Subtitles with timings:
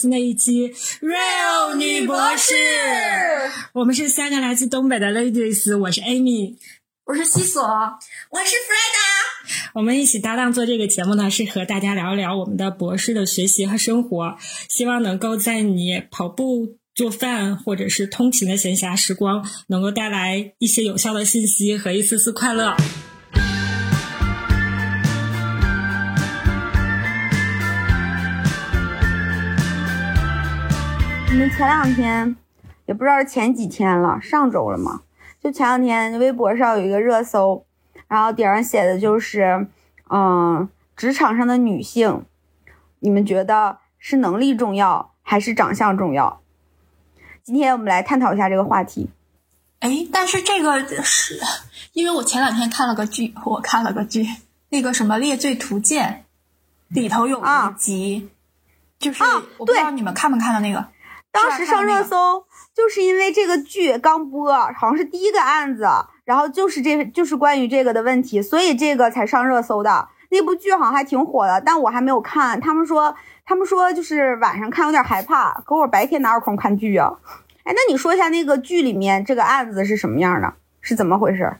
[0.00, 0.72] 新的一期
[1.02, 2.54] Real 女博士。
[3.74, 6.56] 我们是三个来自东北的 ladies，我是 Amy，
[7.04, 9.60] 我是西索，我是 Freda。
[9.74, 14.38] 我们一起搭档做这个节目呢，是和大家聊一聊我们的博士的学习和生活，
[14.70, 22.74] 希望能够在你跑步、做饭或者是通勤的闲暇时光，能够带来一些有效的信息和一丝丝快乐。
[31.40, 32.36] 们前两天，
[32.84, 35.00] 也不知道是前几天了，上周了嘛？
[35.42, 37.64] 就前两天微博上有一个热搜，
[38.08, 39.66] 然后顶上写的就是，
[40.10, 42.26] 嗯，职场上的女性，
[42.98, 46.42] 你们觉得是能力重要还是长相重要？
[47.42, 49.08] 今天我们来探讨一下这个话题。
[49.78, 51.40] 哎，但是这个是
[51.94, 54.26] 因为我前两天看了个剧，我看了个剧，
[54.68, 56.26] 那个什么《猎罪图鉴》
[56.94, 58.28] 里头有啊一集，
[58.98, 60.86] 就是、啊我不知道你们看没看到那个，
[61.32, 65.88] 当时上热搜，就是因为这个剧刚播，好像是第一个案子，
[66.24, 70.08] 然后就是这就是关于这个的问题，所以这个才上热搜的。
[70.30, 72.60] 那部剧好像还挺火的，但我还没有看。
[72.60, 73.14] 他们说，
[73.44, 77.12] 他们说就是晚上看有点害怕，可我白天哪有空看剧啊？
[77.64, 80.54] 哎，那你说一下那个剧里面这个案子是什么样的？
[80.80, 81.56] 是怎么回事？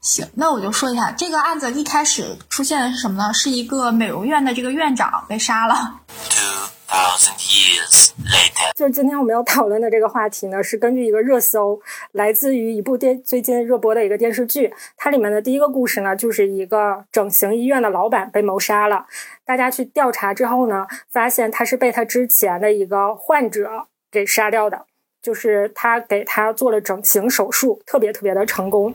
[0.00, 3.32] 行，那我就说一下这个案子一开始出现的是什么呢？
[3.32, 6.00] 是一个美容院的这个院长被杀了。
[6.08, 8.72] Two thousand years later.
[8.76, 11.80] 就是今天我们要讨论的这个话题呢，是根据一个热搜，
[12.12, 14.72] 来自于一部电最近热播的一个电视剧。
[14.96, 19.06] 它里面的第一个故事呢，就是一个整形医院的老板被谋杀了。
[19.44, 24.86] 大家去调查之后呢，发现他是被他之前的一个患者给杀掉的。
[25.24, 28.92] 就是他给他做了整形手术，特别特别的成功，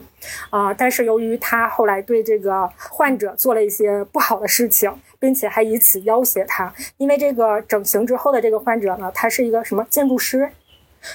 [0.48, 4.88] 啊、但是由于他后来对这个患者做了一些不好的事情，
[5.18, 10.48] 并且还以此要挟他，因为这个整形之后的这个患者呢，他是一个什么建筑师，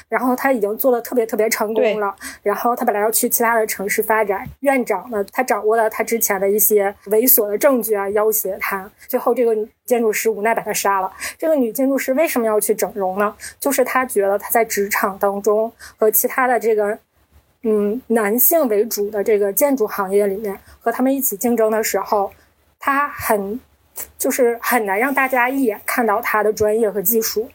[0.09, 11.12] 然后他已经做的特别特别成功了，然后他本来要去其他的城市发展，院长呢，他掌握了他之前的一些猥琐的证据啊，要挟他，最后这个女建筑师无奈把他杀了。
[11.38, 13.35] 这个女建筑师为什么要去整容呢？
[13.59, 16.97] 就是她觉得她在职场当中和其他的这个。
[17.68, 22.31] 嗯，男性为主的这个建筑行业里面，和他们一起竞争的时候，
[22.78, 23.59] 她很
[24.19, 27.50] 就是很难让大家一眼看到她的专业和技术。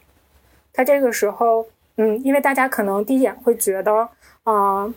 [0.73, 1.65] 她这个时候，
[2.01, 4.09] 嗯，因为大家可能第一眼会觉得，
[4.43, 4.91] 啊、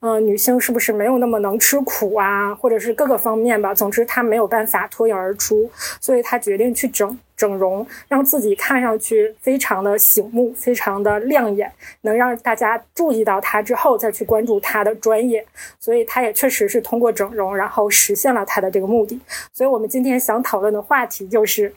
[0.00, 3.72] 呃，女性是不是没有那么能吃苦啊，或者是各个方面吧。
[3.72, 5.70] 总之，她没有办法脱颖而出，
[6.02, 11.72] 所以她决定去整整容，让自己看上去非常的醒目，非常的亮眼，
[12.02, 15.42] 能让大家注意到她之后再去关注她的专业。
[15.80, 19.18] 所以，她也确实是通过整容，然后实现了她的这个目的。
[19.54, 21.72] 所以我们今天想讨论的话题就是。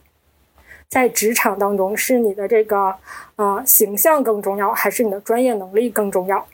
[0.91, 2.93] 在职场当中，是你的这个
[3.37, 6.45] 呃形象更重要，还是你的专业能力更重要？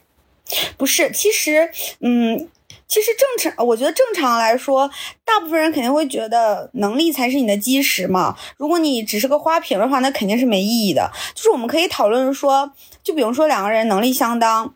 [0.77, 1.67] 不是，其实，
[2.01, 2.47] 嗯，
[2.87, 4.91] 其实正常，我觉得正常来说，
[5.25, 8.37] 大部分人肯定会觉得能力才是你的基石嘛。
[8.57, 11.11] 如果你只是个花瓶的话，那肯定是没意义的。
[11.33, 12.71] 就是我们可以讨论说，
[13.01, 14.75] 就比如说两个人能力相当，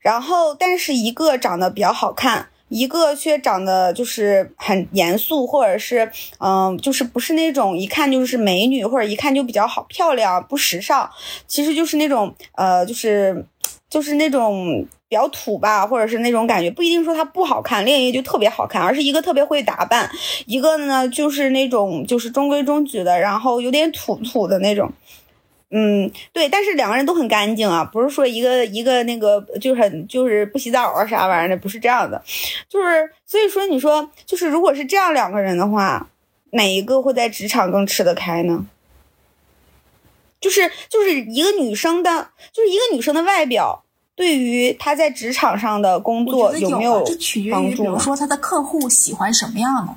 [0.00, 2.48] 然后但是一个长得比较好看。
[2.72, 11.10] 一个却长得就是很严肃，或者是嗯、就是不是那种一看就是美女，或者一看就比较好漂亮，不时尚，
[11.46, 13.44] 其实就是那种呃，就是
[13.90, 20.10] 就是那种比较土吧，或者是那种感觉，不一定说她不好看，另一个就特别好看，而是一个特别会打扮，
[20.46, 24.90] 一个呢就是那种就是中规中矩的，然后有点土土的那种。
[25.74, 32.22] 嗯，对，但是两个人都很干净啊，不是说一个一个那个就是很就是不洗澡啊啥玩意儿的，不是这样的，
[32.68, 36.10] 就是所以说你说就是如果是这样两个人的话，
[36.50, 38.66] 哪一个会在职场更吃得开呢？
[40.42, 43.82] 就是就是一个女生的，就是一个女生的外表
[44.14, 49.94] 对于她在职场上的工作有没有这取决于，帮助比如说她的客户喜欢什么样的。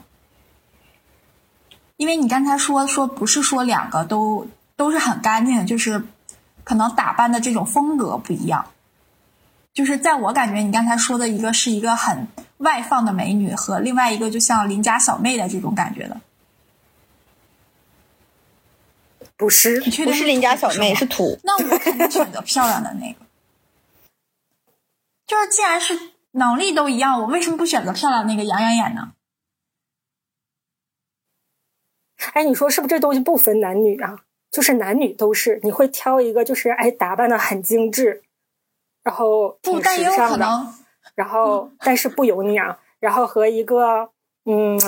[1.98, 4.48] 因为你刚才说说不是说两个都。
[4.76, 6.04] 都是很干净，就是
[6.64, 8.66] 可能打扮的这种风格不一样。
[9.74, 12.28] 就是在我感觉，你刚才说的一个是一个很
[12.58, 16.22] 外放的美女，和另外一个就像邻家小妹的这种感觉的。
[19.38, 21.38] 不是，你确定不是邻家小妹，是土。
[21.44, 23.26] 那我肯定选择漂亮的那个。
[25.28, 26.00] 就是既然是
[26.32, 29.12] 能力都一样，我为什么不选择漂亮那个养养眼呢？
[32.34, 34.20] 哎，你说是不是这东西不分男女啊？
[34.56, 38.24] 就是男女都是，你会挑一个就是哎打扮的很精致，
[39.04, 40.74] 然后挺但也有可时尚的，能，
[41.14, 44.10] 然后但是不油腻啊，然后和一个
[44.46, 44.80] 嗯，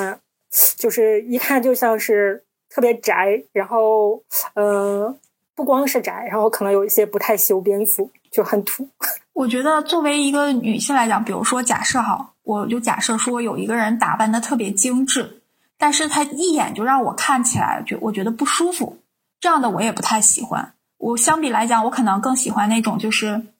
[0.77, 4.23] 就是一看就像是特别宅，然后
[4.53, 5.13] 呃，
[5.53, 8.87] 不光是宅，然后可能有一些不太修边幅，就很土。
[9.33, 15.41] 我觉得作为一个女性来讲，比如说假设哈，我就假设说有一个人打扮的特别精致，
[15.77, 18.97] 但是他一眼就让我看起来就我觉得不舒服，
[19.39, 20.73] 这样的我也不太喜欢。
[20.97, 23.53] 我相比来讲，我可能更喜欢那种就是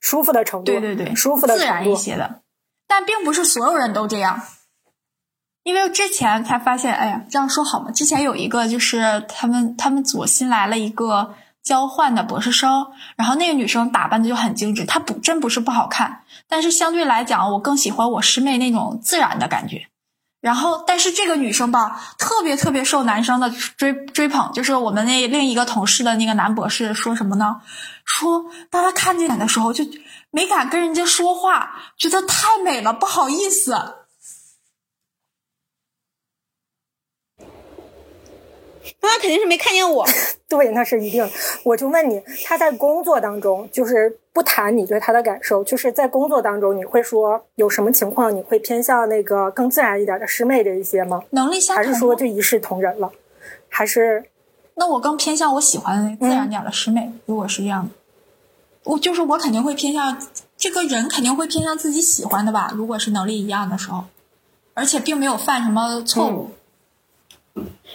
[0.00, 2.40] 舒服的程度，对对对，舒服的自然一些的。
[2.86, 4.42] 但并不是所有人都这样，
[5.62, 7.90] 因为之前才发现，哎呀，这样说好吗？
[7.90, 12.86] 之前有一个就是他们他们组新来了一个交换的博士生，
[13.16, 19.86] 然后那个女生打扮的就很精致，她不真不是不好看，但是相对来讲，我更喜欢我师妹那种自然的感觉。
[20.40, 27.60] 然后，但是这个女生吧，特别特别受男生的追追捧，就是我们那另一个同事的那个男博士说什么呢？
[28.04, 29.84] 说当他看见你的时候就。
[30.32, 33.99] 没敢跟人家说话，觉得太美了，不好意思。
[39.02, 40.06] 那他肯定是没看见我。
[40.48, 41.28] 对，那是一定。
[41.64, 51.22] 我就问你，他在工作当中，就是不谈你对他的感受，就是在工作当中，你会说有什么情况，你会偏向那个更自然一点的师妹这一些吗？
[51.30, 53.10] 能力相同，还是说就一视同仁了？
[53.68, 54.24] 还是？
[54.74, 57.12] 那我更偏向我喜欢的自然点的师妹。
[57.26, 57.90] 如果是这样的。
[58.84, 60.16] 我就是我肯定会偏向
[60.56, 62.72] 这个人，肯定会偏向自己喜欢的吧。
[62.74, 64.04] 如果是能力一样的时候，
[64.72, 66.50] 而且并没有犯什么错误。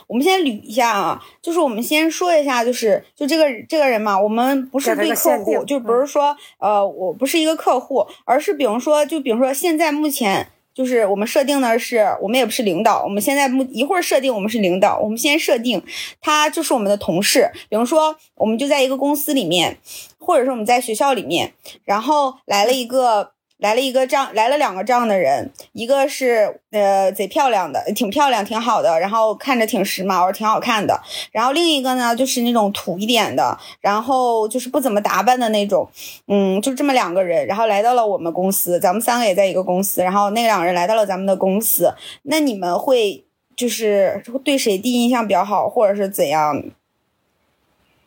[0.08, 10.48] 我们先捋一下啊，就是我们先说一下，就是就这个这个人嘛，我们不是对客户，就不是说呃，我不是一个客户，而是比如说，就比如说现在目前。
[10.76, 13.02] 就是我们设定的是，我们也不是领导。
[13.02, 15.82] 我们现在不一会儿设定我们是领导，我们先设定
[16.20, 17.50] 他就是我们的同事。
[17.70, 19.78] 比如说，我们就在一个公司里面，
[20.20, 21.54] 或者是我们在学校里面，
[21.86, 23.35] 然后来了一个。
[23.66, 31.02] 来了一个这样，来了两个这样的人，一个是呃贼漂亮的，挺漂亮，挺好的，然后看着挺时髦，挺好看的。
[31.32, 35.90] 然后另一个呢，就是那种土一点的，然后就是不怎么打扮的那种，
[36.28, 43.26] 嗯，就这么两个人，然后来到了我们公司，咱们三个也在一个公司，然后那两个人来到了咱们的公司，那你们会
[43.56, 46.62] 就是对谁第一印象比较好，或者是怎样？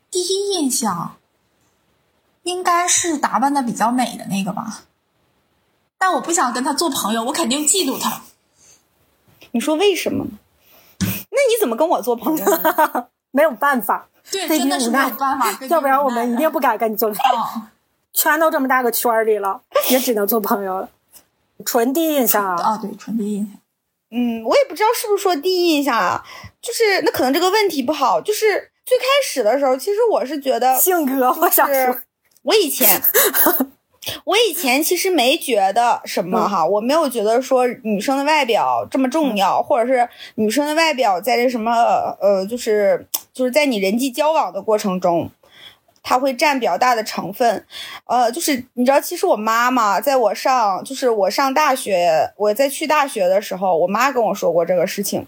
[0.08, 1.16] 第一印象
[2.44, 4.84] 应该是打扮的比较美的那个吧。
[5.98, 8.22] 但我不想跟他做朋友，我肯定嫉妒他。
[9.50, 10.26] 你说为什么？
[11.00, 12.44] 那你怎么跟我做朋友？
[13.30, 15.58] 没有办法，对，真的是没有办法。
[15.68, 17.62] 要不然我们一定不敢跟你做朋友。
[18.12, 19.60] 圈都这么大个圈里了，
[19.90, 20.88] 也只能做朋友了。
[21.64, 22.54] 纯第一印象啊！
[22.62, 23.60] 啊，对，纯第一印象。
[24.10, 26.24] 嗯，我也不知道是不是说第一印象啊，
[26.62, 28.20] 就是那可能这个问题不好。
[28.20, 31.98] 就是最开始的时候，其实我是觉得性格，我想说，
[32.42, 33.02] 我以前。
[34.24, 41.72] 我以前其实没觉得什么哈，我没有觉得说女生的外表这么重要，或者是女生的外表在这什么
[42.20, 45.30] 呃，就是就是在你人际交往的过程中，
[46.02, 47.64] 它会占比较大的成分。
[48.06, 55.26] 呃，就是你知道，其实我妈妈在我上，就是我上大学，我在去大学的时候，我妈跟我说过这个事情，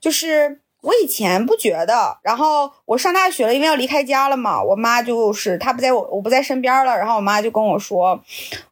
[0.00, 0.61] 就是。
[0.82, 8.20] 我以前不觉得，然后我上大学了，因为要离开家了嘛，我妈就是她不在我我不在身边了，然后我妈就跟我说，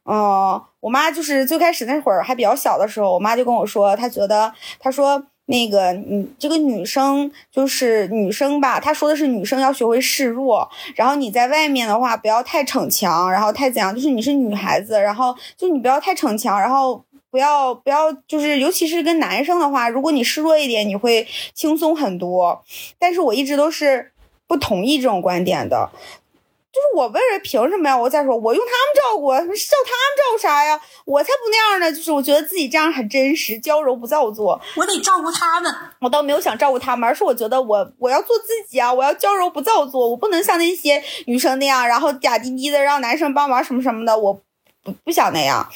[0.05, 17.01] 嗯，我妈就是最开始那会儿还比较小的时候，我妈就跟我说，她觉得她说那个你这个女生就是女生吧，她说的是女生要学会示弱，然后你在外面的话不要太逞强，然后太怎样，就是你是女孩子，然后就你不要太逞强，然后。
[17.31, 22.61] 不要不要，就是尤其是跟男生的话，如果你示弱一点，你会轻松很多。
[22.99, 24.11] 但是我一直都是
[24.47, 25.89] 不同意这种观点的，
[26.73, 27.97] 就是我为了凭什么呀？
[27.97, 30.77] 我再说，我用他们照顾，照他们照顾啥呀？
[31.05, 31.89] 我才不那样呢！
[31.89, 34.59] 就是我觉得自己这样很真实，娇柔不造作。
[34.75, 38.93] 我得照顾他们，我倒没有想照顾他们，而是我觉得我我要做自己啊！
[38.93, 44.41] 我要娇柔不造作，我不能像那些女生那样，然后假滴滴的让男生帮忙什么什么的，我。
[44.83, 45.67] 不不想那样，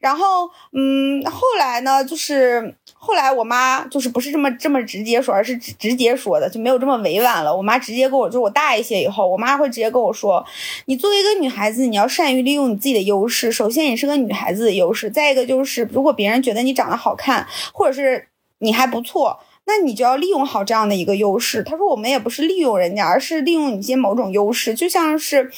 [0.00, 7.56] 然后嗯，后来呢，就是后来我妈就是不是这么这么直接说，而是直直接说的，就没有这么委婉了。
[7.56, 10.44] 我妈直接跟我，就是我大一些以后，我妈会直接跟我说，
[10.86, 13.52] 你作为一个女孩子，你要善于利用你自己的优势。
[13.52, 18.26] 首先，你是个女孩子的优势；再一个就是，如果别人觉得你长得好看，或者是
[18.58, 21.62] 你还不错，那你就要利用好这样的一个优势。
[21.62, 25.52] 她说，我们也不是利用人家，而是利用你一些某种优势，就像是。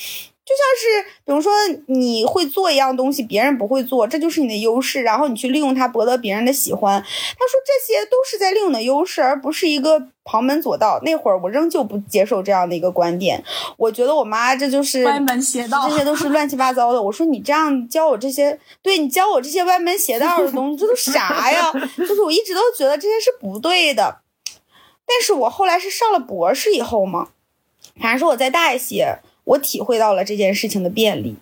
[0.45, 1.53] 就像是，比如说
[1.87, 7.01] 你会做一样东西，别人不会做，这就是你的优势，然后你去利用它博得别人的喜欢。
[7.01, 11.01] 他说这些都是在利用的优势，而不是一个旁门左道。
[11.05, 13.43] 那会儿我仍旧不接受这样的一个观点，
[13.77, 17.01] 我觉得我妈这就是歪门邪道，这些都是乱七八糟的。
[17.01, 21.71] 我说你这样教我这些，对你教我这些歪门邪道的东西，这都啥呀？
[21.97, 24.19] 就是我一直都觉得这些是不对的。
[25.07, 27.29] 但是我后来是上了博士以后嘛，
[28.01, 31.37] 反正是我再大一些，我体会到了这件事情的便利，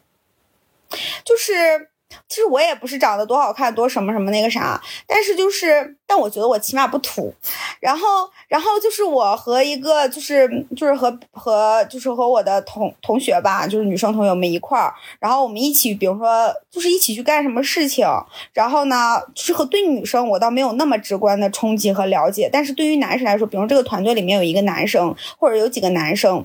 [1.25, 1.88] 就是。
[2.28, 7.33] 其实我也不是长得多好看，多什么什么那个啥，但是就是，但我觉得我起码不土。
[7.78, 18.04] 然后，然后就是我和一个就是就是和和就是和我的同同学吧，就是女生同学我们一块儿，然后我们一起，比如说就是一起去干什么事情。
[18.52, 26.45] 然后呢，就是和对女生我倒没有那么直观的冲击和了解，但是对于男生来说，比如这个团队里面有一个男生或者有几个男生，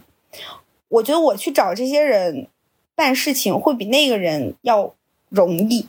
[0.89, 2.47] 我觉得我去找这些人
[2.95, 4.93] 办事情会比那个人要。
[5.29, 5.87] 容易，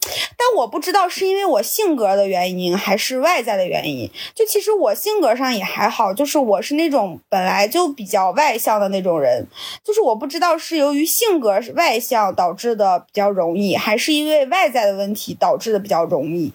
[0.00, 4.10] 但我不知道是因为我性格的原因还是外在的原因。
[4.34, 9.46] 就其实我性格上也还好，就是我是那种本来就比较外向的那种人，
[9.84, 16.52] 就是我不知道是由于性格外向导致的比较容易，还是因为外在的问题导致的比较容易。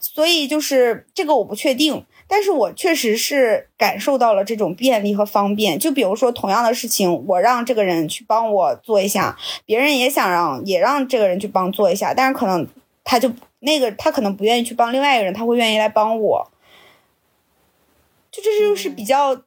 [0.00, 2.04] 所以就是这个我不确定。
[2.32, 5.78] 但是我确实是感受到了这种便利和方便。
[5.78, 9.36] 就比如说，同样的事情，我让这个人去帮我做一下，
[9.66, 12.66] 别人也想让也让这个人去帮做一下，但是可能
[13.04, 16.50] 他就那个他可能不愿意去帮另外一个人，他会愿意来帮我。
[18.30, 19.42] 就这就是比较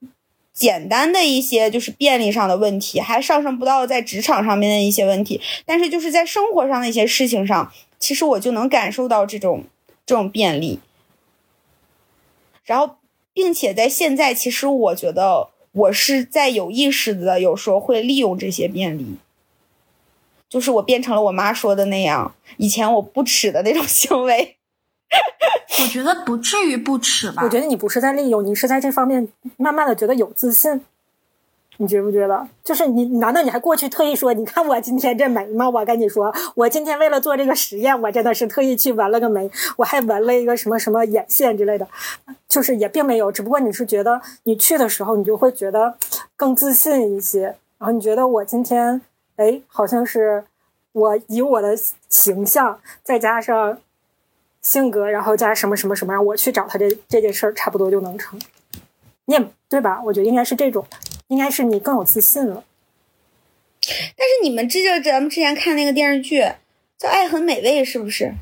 [0.54, 9.64] 简单的一些就是便利上的问题，还上升不到在职场上面的一些问题，但是就是在生活上的一些事情上，其实我就能感受到这种
[10.06, 10.80] 这种便利。
[12.66, 12.98] 然后，
[13.32, 19.18] 并且在现在，其实我觉得我是在有意识的，有时候会利用这些便利，
[20.50, 24.58] 就是我变成了我妈说的那样，以前我不耻的那种行为。
[25.82, 27.44] 我觉得不至于不耻吧。
[27.44, 30.82] 我觉得你不是在利用，你是在这方面慢慢的觉得有自信。
[31.78, 32.48] 你觉不觉得？
[32.64, 35.70] 就是你，难道你还过去特意说，你看我今天这眉吗？
[35.70, 41.88] 我跟你说，我今天为了做这个实验，我真的是特意去纹了个眉，我还纹了一个什么什么眼线之类的，
[42.48, 45.96] 就是也并没有，只不过你是觉得你去的时候，你就会觉得
[46.36, 49.02] 更自信一些，然后你觉得我今天，
[49.36, 50.46] 哎，好像是
[50.94, 51.78] 我以我的
[52.08, 53.78] 形象再加上
[54.62, 58.40] 性格，然后加什么什么什么，我去找他这这件事儿，差不多就能成。
[59.26, 60.02] 你也对吧？
[60.06, 60.86] 我觉得应该是这种。
[61.28, 62.64] 应该是你更有自信了，
[63.82, 66.42] 但是你们记得咱们之前看那个电视剧
[66.98, 68.34] 叫《爱很美味》，是不是？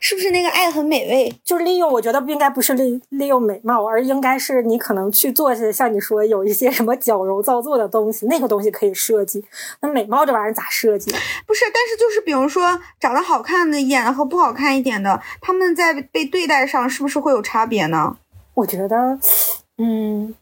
[0.00, 1.92] 是不是那个《爱很美味》就是利用？
[1.92, 9.44] 我觉得不应该不是利利用美貌，而应该是你可能去做些像你说有一些什么矫揉造作的东西，那个东西可以设计。
[9.82, 11.10] 那美貌这玩意儿咋设计？
[11.46, 18.16] 不是，但是就是比如说长得好看的一点和不好看一点的，他们在被对待上是不是会有差别呢？
[18.54, 19.18] 我觉得，
[19.76, 20.34] 嗯。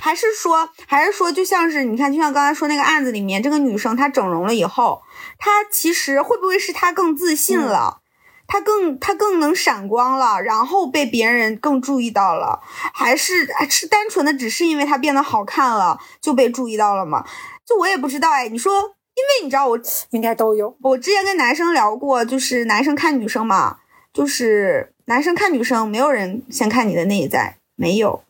[0.00, 5.02] 还是说，还是说，就像是你看，就像刚才说那个案子里面，这个女生她整容了以后，
[5.38, 8.00] 她其实会不会是她更自信了，
[8.46, 12.60] 她更她更能闪光了，然后被别人更注意到了，
[12.92, 17.24] 还是是单纯的只是因为她变得好看了就被注意到了吗？
[17.66, 18.48] 就我也不知道哎。
[18.48, 19.78] 你说，因为你知道我
[20.10, 20.76] 应该都有。
[20.82, 23.78] 我之前跟男生聊过，就是男生看女生嘛，
[24.12, 28.22] 就是男生看女生，没有人先看你的内在，没有。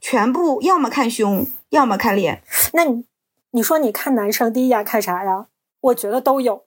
[0.00, 2.42] 全部要么看胸，要么看脸。
[2.72, 3.04] 那你
[3.52, 5.46] 你说你看男生第一眼看啥呀？
[5.80, 6.64] 我觉得都有。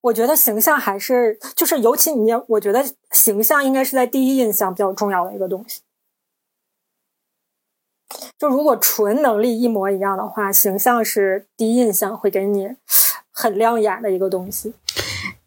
[0.00, 5.82] 我觉得形象还是就是，尤其你，我觉得形象应该是在第一印象比较重要的一个东西。
[8.38, 12.76] 就如果纯能力一模一样的话，形象是第一印象会给你
[13.30, 14.74] 很亮眼的一个东西。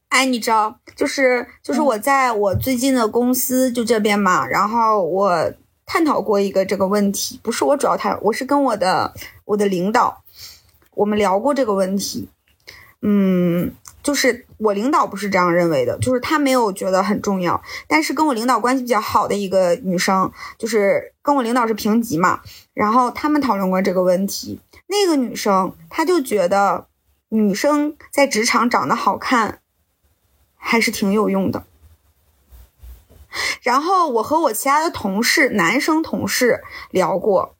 [0.09, 5.53] 哎，你知道，就是就是我在我最近的公司就这边嘛，然后我。
[5.91, 9.11] 探讨过一个这个问题，不是我主要探，我是跟我的
[9.43, 10.23] 我的领导，
[10.91, 12.29] 我们聊过这个问题。
[13.01, 17.59] 嗯，就是我领导不是这样认为的，就是他没有觉得很重要。
[17.87, 22.41] 但是跟我领导关系比较好的一个女生，就是跟我领导是平级嘛，
[22.75, 24.59] 然后他们讨论过这个问题。
[24.85, 26.85] 那个女生她就觉得
[27.29, 29.61] 女生在职场长得好看
[30.55, 31.63] 还是挺有用的。
[33.61, 37.55] 然后我和我其他的同事，男生同事聊过，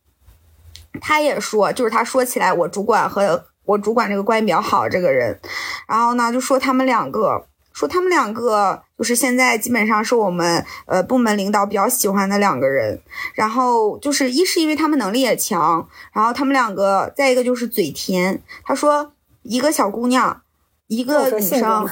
[1.02, 5.40] 他也说，就是他说起来，我主管和我主管这个关系比较好这个人，
[5.88, 13.00] 然后呢就说他们两个，说他们两个就是现在基本上是我们呃部门领导比较喜欢的两个人，
[13.36, 19.12] 然后就是一是因为他们能力也强，然后他们两个再一个就是嘴甜，他说
[19.44, 20.42] 一个小姑娘，
[20.88, 21.88] 一个女生，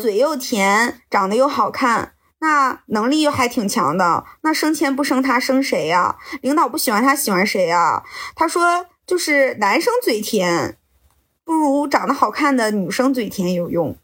[0.00, 2.12] 嘴又甜，长得又好看。
[2.42, 6.16] 那能力又还挺强的，那升迁不升他升谁呀？
[6.40, 8.02] 领导不喜欢他喜欢谁呀？
[8.34, 10.76] 他说就是男生嘴甜，
[11.44, 13.96] 不如长得好看的女生嘴甜有用。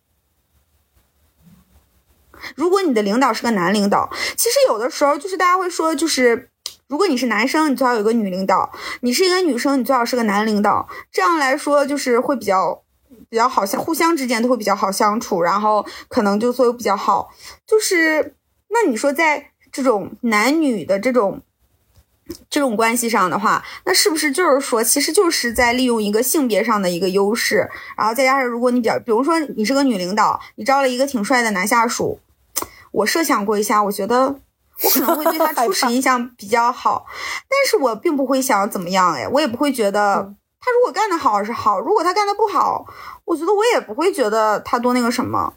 [2.54, 6.48] 如果你的领导是个男领导，其实有的时候就是大家会说，就是
[6.86, 10.88] 如果你是男生，你最好有个女领导；你是一个女生，你最好是个男领导。
[11.10, 12.84] 这样来说，就是会比较
[13.28, 17.30] 比较好相，互相之间都会比较好相处，然后可能就所以比较好。
[17.66, 18.34] 就是
[18.68, 21.42] 那你说在这种男女的这种。
[22.50, 27.66] 这种关系上的话，那是不是就是说，其实就是在利用一个性别上的一个优势，
[27.96, 32.20] 然后再加上如果你比较，比如说你是个女领导，你招了一个挺帅的男下属，
[32.92, 37.06] 我设想过一下，我觉得我可能会对他 初始印象比较好，
[37.48, 42.86] 但是我并不会想怎么样，哎，我也不会觉得他如果干得好是好，如果他干得不好，
[43.24, 45.54] 我觉得我也不会觉得他多那个什么。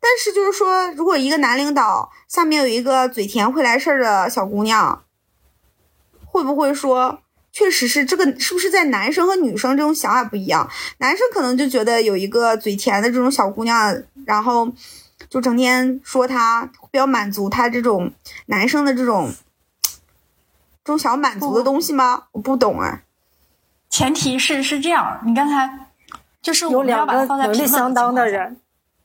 [0.00, 5.02] 但是就是说，如果一个男领导下面有一个嘴甜会来事儿的小姑娘。
[6.26, 7.20] 会不会说，
[7.52, 8.24] 确实是这个？
[8.40, 10.68] 是不是在男生和女生这种想法不一样？
[10.98, 14.68] 男生可能就觉得有一个嘴甜的这种小姑娘，然后
[15.30, 18.12] 就整天说她比较满足他这种
[18.46, 19.32] 男生的这种
[20.84, 22.24] 这种想要满足的东西吗？
[22.32, 23.02] 我不懂啊。
[23.94, 25.86] 前提是是这样，你刚才
[26.42, 28.60] 就是我们要把它放在能力相当的人。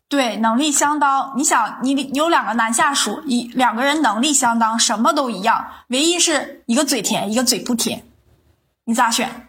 [0.08, 1.31] 对，能力相当。
[1.38, 8.03] 你想，你有两个男下属，一两个人能力相当，什么都一样，唯一是一个嘴甜，一个嘴不甜，
[8.86, 9.48] 你咋选？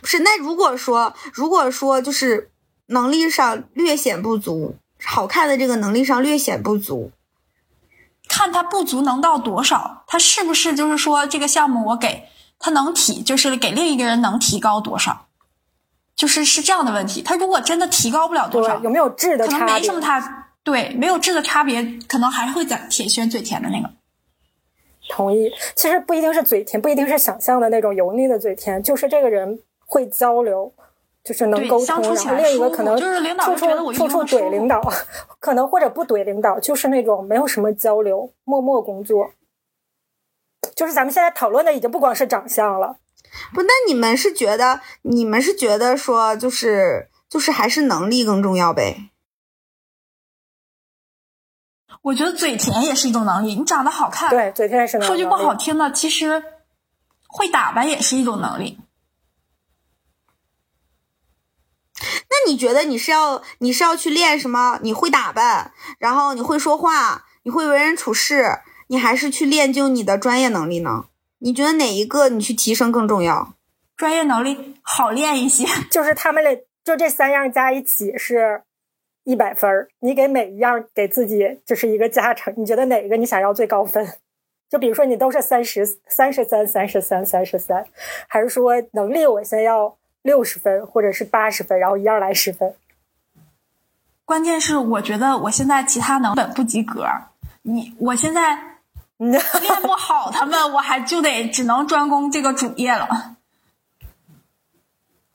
[0.00, 2.52] 不是，那如果说，如果说就是
[2.86, 7.10] 能力上略显不足，好看的这个能力上略显不足，
[8.28, 10.04] 看他不足能到多少？
[10.06, 12.28] 他是不是就是说这个项目我给
[12.64, 15.26] 他能提，就是给另一个人能提高多少？
[16.16, 19.58] 就是是这样的问题，他如果真的提高不了多少，有没有质的差别？
[19.58, 23.90] 可能没什么，他对没有质的差别，可能还会在铁轩嘴甜的那个。
[25.10, 30.72] 同意，其实不一定是嘴甜，不一定是想象的那种油腻的嘴甜，就是这个人会交流，
[31.22, 32.00] 就是能沟通。
[32.00, 34.80] 然后另一个可能就是领导处处处处怼领导，
[35.38, 39.30] 可能或者不怼领导，就是那种没有什么交流，默默工作。
[40.76, 42.96] 就是咱们现在讨论的已经不光是长相了。
[43.52, 49.10] 不，那你们是觉得，你们是觉得说，就是就是还是能力更重要呗？
[52.02, 55.08] 我觉得嘴甜也是一种能力，你长得好看，对，嘴甜也是能力。
[55.08, 56.42] 说句不好听的，其实
[57.26, 58.78] 会打扮也是一种能力。
[62.28, 64.78] 那你觉得你是要你是要去练什么？
[64.82, 68.60] 你会打扮，然后你会说话，你会为人处事，
[68.94, 71.06] 你还是去练就你的专业能力呢？
[71.38, 73.54] 你觉得哪一个你去提升更重要？
[73.96, 78.62] 专业能力好练一些， 就是他们俩就这三样加一起是
[79.24, 79.88] 一百分儿。
[79.98, 84.08] 你给每一样给自己就是一个加成，你觉得哪个你想要最高分？
[84.70, 87.84] 就比如说你都是三十三十三三十三三十三，
[88.28, 92.72] 还是说能力我先要六十分或者是八十分，然后一样来十分？
[94.24, 97.04] 关键是我觉得我现在其他能本不及格，
[97.62, 98.73] 你我现在。
[99.30, 99.42] 练
[99.82, 103.36] 不好他们，我还就得只能专攻这个主业了。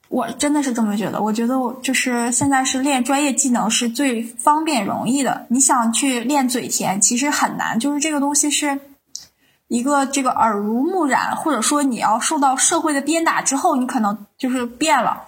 [0.10, 1.22] 我真的是这么觉得。
[1.22, 5.46] 我觉得我就是现在是练专业技能是最方便容易的。
[5.50, 7.80] 你想去练嘴甜，其实很难。
[7.80, 8.80] 就是这个东西是
[9.68, 15.26] 一个这个耳濡目染，或者说你要受到社会的鞭打之后，你可能就是变了。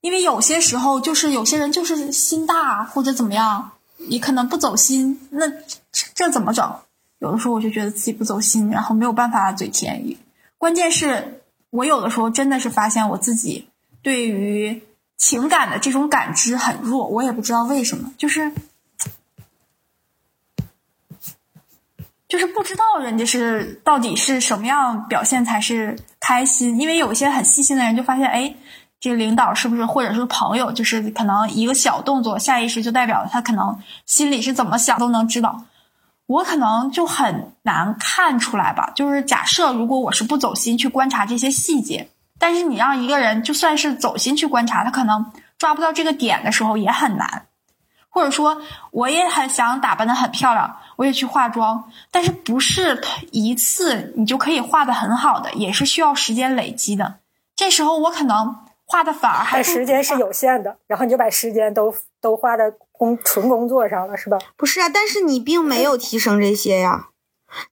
[0.00, 5.52] 因为有些时候就是有些人就是心大或者怎么样，你可能不走心，那
[6.14, 6.76] 这怎么整？
[7.18, 10.02] 有的时候我就觉得自己不走心，然后没有办法嘴甜。
[10.56, 13.68] 关键是我有的时候真的是发现我自己
[14.02, 14.82] 对于
[15.16, 18.52] 情感的这种感知很弱，我也不知道为什么，就是
[22.28, 26.78] 就是不知道人家是到底是什么样表现才是开心。
[26.80, 28.54] 因为有一些很细心的人就发现，哎，
[29.00, 35.64] 这领导是不是或者是朋友，就是可能一个小动作，下意识就代表他可能心里是怎么想都能知道。
[36.28, 47.46] 我可能就很难看出来吧，就是假设如果我是不走心去观察这些细节，但是你让一个人就算是走心去观察，他可能抓不到这个点的时候也很难。
[48.10, 48.60] 或者说，
[48.90, 57.20] 我也很想打扮的很漂亮，我也去化妆，但是不是一次你就可以画的很好的，也是需要时间累积的。
[57.56, 62.74] 这时候我可能画的反而还时间是有限的，然后你就把时间都都花的。
[62.98, 64.36] 工纯工作上了是吧？
[64.56, 67.08] 不是啊，但是你并没有提升这些呀，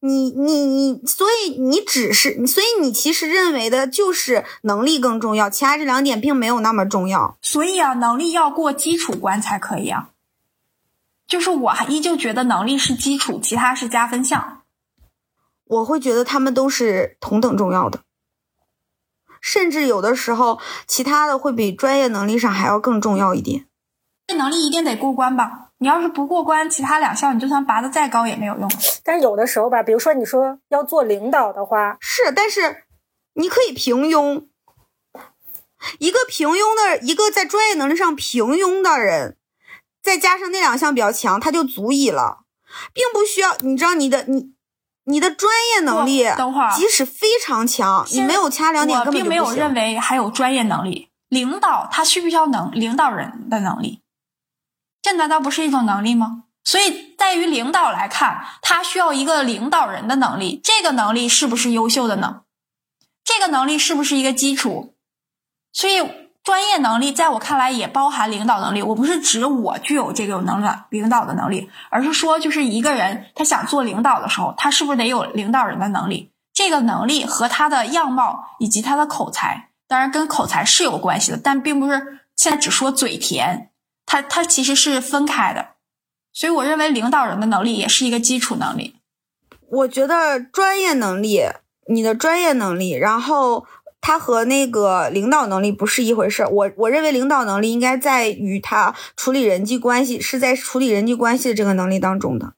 [0.00, 7.36] 你你你，所以你只是，所以你其实认为的就是能力更重要，其他这两点并没有那么重要。
[7.42, 10.10] 所以啊，能力要过基础关才可以啊。
[11.26, 14.62] 就是我还依旧觉得能力是基础，其他是加分项。
[15.64, 18.02] 我会觉得他们都是同等重要的，
[19.40, 23.66] 甚至有的时候其他的会比专业能力上还要更重要一点。
[24.26, 25.70] 这能力一定得过关吧？
[25.78, 28.70] 你要是不过关，其他两项你就算拔得再高也没有用。
[29.04, 32.84] 但是有的时候吧，比如说你说要做领导的话，是，但是
[33.34, 34.46] 你可以平庸。
[35.98, 39.36] 一个平庸的，一个在专业能力上平庸的人，
[40.02, 42.38] 再加上那两项比较强，他就足以了，
[42.92, 43.56] 并不需要。
[43.60, 44.54] 你知道你的你
[45.04, 51.10] 你的专业能力，等会儿即使非常强，你没有其他两点我并没有认为还有专业能力。
[51.28, 54.00] 领导他需不需要能领导人的能力？
[55.06, 56.42] 这难道不是一种能力吗？
[56.64, 60.60] 所以，在于领导来看，他需要一个领导人的能力。
[60.64, 62.40] 这个能力是不是优秀的呢？
[63.24, 64.96] 这个能力是不是一个基础？
[65.72, 66.10] 所以，
[66.42, 68.82] 专业能力在我看来也包含领导能力。
[68.82, 76.32] 我不是指我具有这个能力领导的能力，而是说，就是一个人他想做领导的时候，他是不是得有领导人的能力？
[76.52, 83.70] 这个能力和他的样貌以及他的口才，当然跟口才是有关系的，但并不是现在只说嘴甜，
[84.06, 85.74] 它它其实是分开的。
[86.32, 88.96] 所以，我认为领导人的能力也是一个基础能力。
[89.68, 91.42] 我觉得专业能力，
[91.88, 93.66] 你的专业能力，然后
[94.00, 96.48] 他和那个领导能力不是一回事儿。
[96.48, 102.52] 我我认为领导能力应该在于他处理人际关系，是在处理人际关系的这个能力当中的。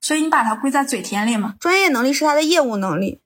[0.00, 1.56] 所以，你把它归在嘴甜里吗？
[1.58, 3.20] 专业能力是他的业务能力，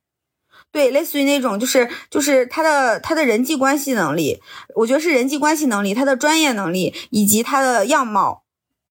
[0.73, 4.41] 对，类似于那种就是就是他的他的人际关系能力，
[4.77, 8.45] 我觉得是人际关系能力，他的专业能力以及他的样貌，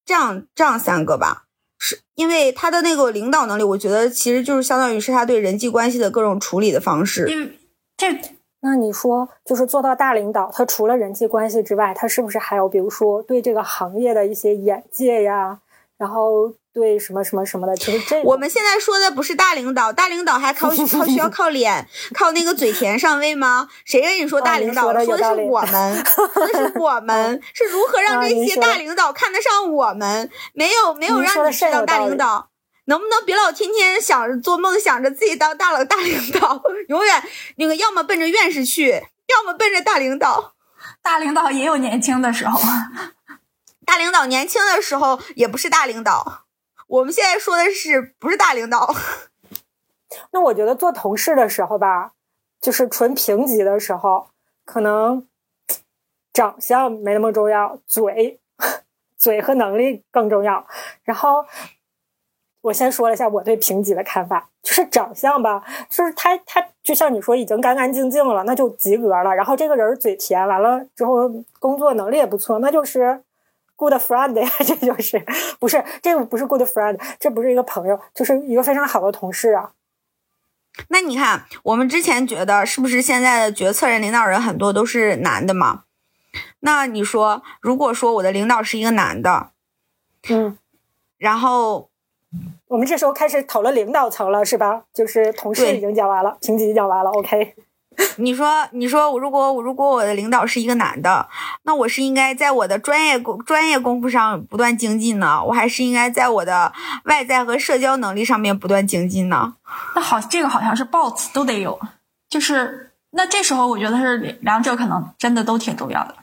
[0.05, 1.47] 这样这样三个吧。
[1.79, 7.27] 是因为他的那个领导能力，我觉得其实就是相当于是他对人际关系的各种处理的方式。
[7.27, 7.57] 因为
[7.97, 8.07] 这
[8.59, 15.59] 那你说就是做到大领导，他除了人际关系之外，他是不是还有比如说对这个行业的一些眼界呀，
[15.97, 17.75] 然后对什么什么什么的？
[17.75, 23.67] 其实这我们现在说的不是大领导，大领导还靠靠需要靠脸，靠那个嘴甜上位吗？
[23.83, 24.87] 谁跟你说大领导？
[24.87, 30.29] 哦说的是我们， 说的是我们，是如何让啊这些大领导看得上我们？
[30.53, 32.49] 没有没有让你知道大领导。
[32.85, 37.23] 能不能别老天天想着做梦，想着自己当大佬大领导，永远
[37.57, 38.89] 那个要么奔着院士去，
[39.27, 40.55] 要么奔着大领导。
[41.01, 42.59] 大领导也有年轻的时候。
[43.85, 46.45] 大领导年轻的时候也不是大领导，
[46.91, 48.93] 我们现在说的是不是大领导？
[50.31, 52.11] 那我觉得做同事的时候吧，
[52.59, 54.27] 就是纯评级的时候，
[54.65, 55.25] 可能
[56.33, 58.41] 长相没那么重要，嘴
[59.17, 60.67] 嘴和能力更重要。
[61.03, 61.45] 然后
[62.63, 69.33] 我先说了一下我对评级的看法，就是长相吧，就是他他就像你说已经干干净净了，那就及格了。
[69.33, 73.23] 然后这个人嘴甜，完了之后工作能力也不错，那就是
[73.81, 75.19] good friend 呀， 这就是
[75.59, 79.71] 不是这个不是 good friend，这不是一个朋友，就是一个非常好的同事啊。
[80.89, 85.85] 那你看，我们之前觉得是不是现在的决策人、领导人很多都是男的嘛？
[86.59, 89.49] 那你说，如果说我的领导是一个男的，
[90.29, 90.55] 嗯，
[91.17, 91.89] 然后
[92.67, 94.83] 我们这时候开始讨论领导层了，是吧？
[94.93, 97.55] 就是同事已经讲完了，评级讲完了，OK。
[98.17, 101.27] 你说，你说我如果如果我的领导是一个男的，
[101.63, 106.71] 那我是应该在我的专业功专业功夫上不断精进呢，我还是应该在我的
[107.05, 109.55] 外在和社交能力上面不断精进呢？
[109.95, 111.79] 那好，这个好像是 boss 都得有，
[112.29, 116.15] 就是那这时候我觉得是两者可能真的都挺重要的。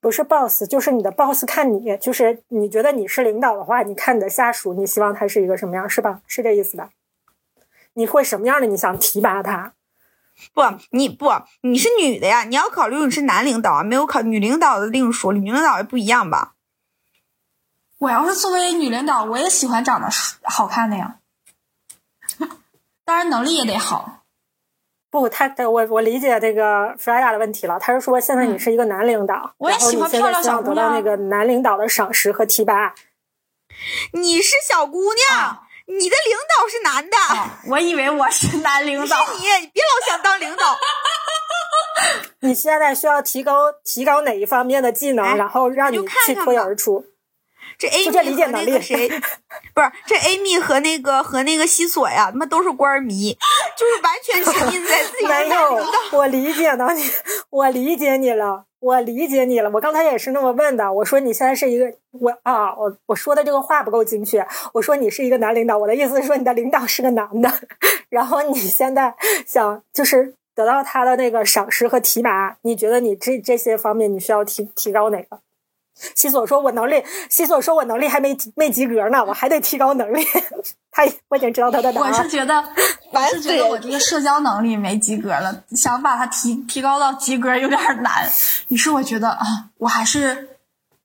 [0.00, 6.20] 不是 boss，就是你的 boss 看你，就是你觉得你是领导的话，你看你的下属，你希望他是一个什么样，是吧？
[6.26, 6.88] 是这意思吧？
[7.94, 8.66] 你会什么样的？
[8.66, 9.74] 你想提拔他？
[10.52, 11.30] 不，你不，
[11.62, 16.54] 你是女的呀，你要考虑你是男领导啊，没有考女领导的另说，女领导也不一样吧？
[17.98, 20.08] 我要是作为女领导，我也喜欢长得
[20.42, 21.18] 好看的呀，
[23.04, 24.18] 当然能力也得好。
[25.08, 27.78] 不，他我我理解这个 Frida 的问题了。
[27.78, 32.94] 他是说，现在你是一个男领导，嗯我也然后喜欢你现在漂亮小姑希望得到那个男领导的赏识和提拔。
[34.12, 35.62] 你是小姑娘，啊
[35.98, 39.24] 你的领导是男的，啊，我以为我是男领导。
[39.26, 40.78] 是你，你别老想当领导。
[42.40, 47.04] 你现在需要提高提高哪一方面的技能，哎然后让你看去脱颖而出？
[47.78, 49.08] 这 Amy 和理解能力那个谁，
[49.74, 53.36] 不是这 Amy 和那个和那个西索呀，他妈都是官迷，
[53.76, 55.92] 就是完全沉浸在自己的没男有领导。
[56.18, 57.10] 我理解到你，
[57.50, 59.70] 我理解你了，我理解你了。
[59.70, 64.44] 我刚才也是那么问的，我说你现在是一个我啊，我我说的这个话不够精确。
[64.74, 67.48] 我说你是一个男领导，我的意思是说你的领导是个男的，
[68.10, 69.14] 然后你现在
[69.46, 75.38] 想就是得到他的那个赏识和提拔，你觉得你这这些方面你需要提提高哪个？
[76.14, 80.24] 西索说：“我能力，西索说我能力还没没及格呢，我还得提高能力。
[80.90, 82.28] 他我已经知道他的答我是。
[82.28, 82.62] 觉得，
[83.12, 88.30] 我是觉得我这个社交能力没及格了，想把它提提高到及格有点难。
[88.68, 89.46] 于是我觉得啊，
[89.78, 90.58] 我还是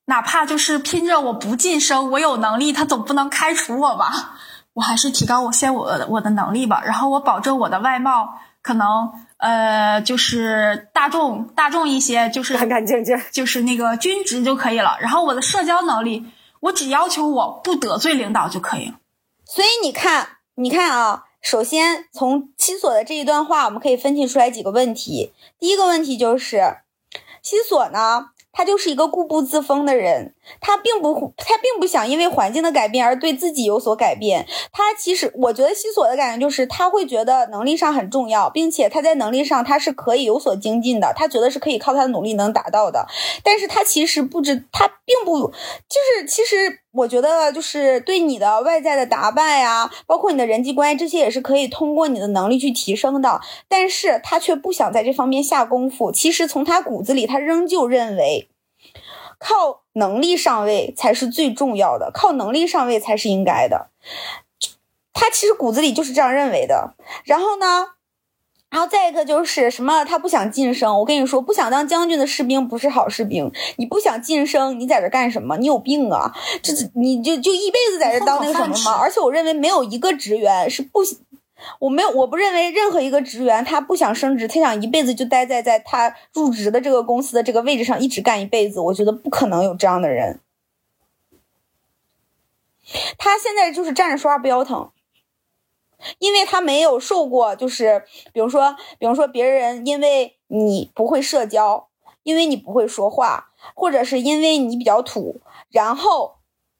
[0.05, 4.35] 哪怕就是拼着我不晋升，我有能力，他总不能开除我吧？
[4.73, 14.97] 我还是提高我先我我的能力吧，然后我保证我的外貌可能呃就是大众大众一些，就是干干净净，就是那个均值就可以了。
[14.99, 16.25] 然后我的社交能力，
[16.61, 18.95] 我只要求我不得罪领导就可以了。
[19.45, 25.33] 所以你看，你看啊，首先从西索的这一段话，我们可以分析出来几个问题。
[25.59, 26.61] 第一个问题就是，
[27.41, 34.45] 西索呢，他就是一个固步自封的人，他并不，他并不想因为环境的改变而对自己有所改变。
[34.71, 43.07] 他其实，我觉得西索的感觉就是，他会觉得能力上很重要，并且他在能力上他是可以有所精进的，他觉得是可以靠他的努力能达到的。
[43.43, 53.41] 但是他其实不知，他并不就是，其实我觉得就是对你的外在的打扮呀，包括你的人际关系，这些也是可以通过你的能力去提升的。
[53.67, 56.11] 但是他却不想在这方面下功夫。
[56.11, 58.49] 其实从他骨子里，他仍旧认为。
[59.39, 63.89] 靠能力上位才是最重要的，靠能力上位才是应该的。
[65.13, 66.95] 他其实骨子里就是这样认为的。
[67.23, 67.87] 然后呢，
[68.69, 70.03] 然后再一个就是什么？
[70.03, 70.99] 他不想晋升。
[70.99, 73.51] 我跟你说，不想当将军的士兵不是好士兵。
[73.77, 75.57] 你不想晋升，你在这干什么？
[75.57, 76.31] 你有病啊！
[76.61, 78.99] 这你就就一辈子在这当那个什么吗？
[79.01, 81.03] 而且我认为没有一个职员是不。
[81.79, 88.79] 我没有，我不认为任何一个职员他不想升职，他想一辈子就待在在他入职的这个公司的这个位置上一直干一辈子。
[88.79, 90.41] 我觉得不可能有这样的人。
[93.17, 94.91] 他现在就是站着说话不腰疼，
[96.19, 101.89] 因为他没有受过，就是比如说，比如说别人因为你不会社交，
[102.23, 106.37] 因为你不会说话，或者是因为你比较土，然后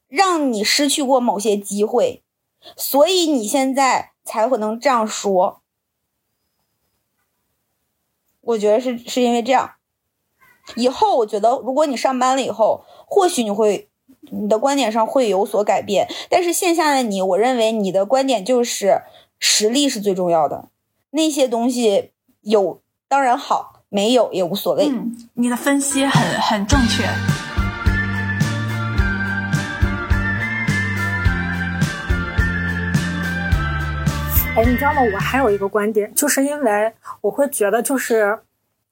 [0.07, 2.23] 让你失去过某些机会，
[2.75, 4.11] 所以你现在。
[4.27, 5.61] 才会能这样说，
[8.41, 9.75] 我觉得是是因为这样。
[10.75, 13.87] 以后我觉得，如果你上班了以后，或许你会
[14.19, 16.09] 你的观点上会有所改变。
[16.29, 19.03] 但是线下的你，我认为你的观点就是
[19.39, 20.67] 实力是最重要的，
[21.11, 24.91] 那些东西有当然好，没有也无所谓。
[25.35, 27.36] 你的分析很很正确。
[34.57, 35.03] 哎，你知道吗？
[35.13, 36.91] 我还有一个观点，就是因为
[37.21, 38.39] 我会觉得，就是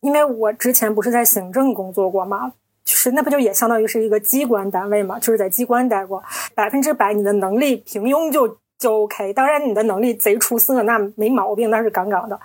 [0.01, 6.23] 因为我之前不是在行政工作过嘛，就是那不就也相当于是一个机关单位嘛，就是在机关待过，
[6.53, 9.33] 百分之百你的能力平庸就就 OK。
[9.33, 12.39] 当然，你的能力贼出色，那没毛病，那是杠杠的。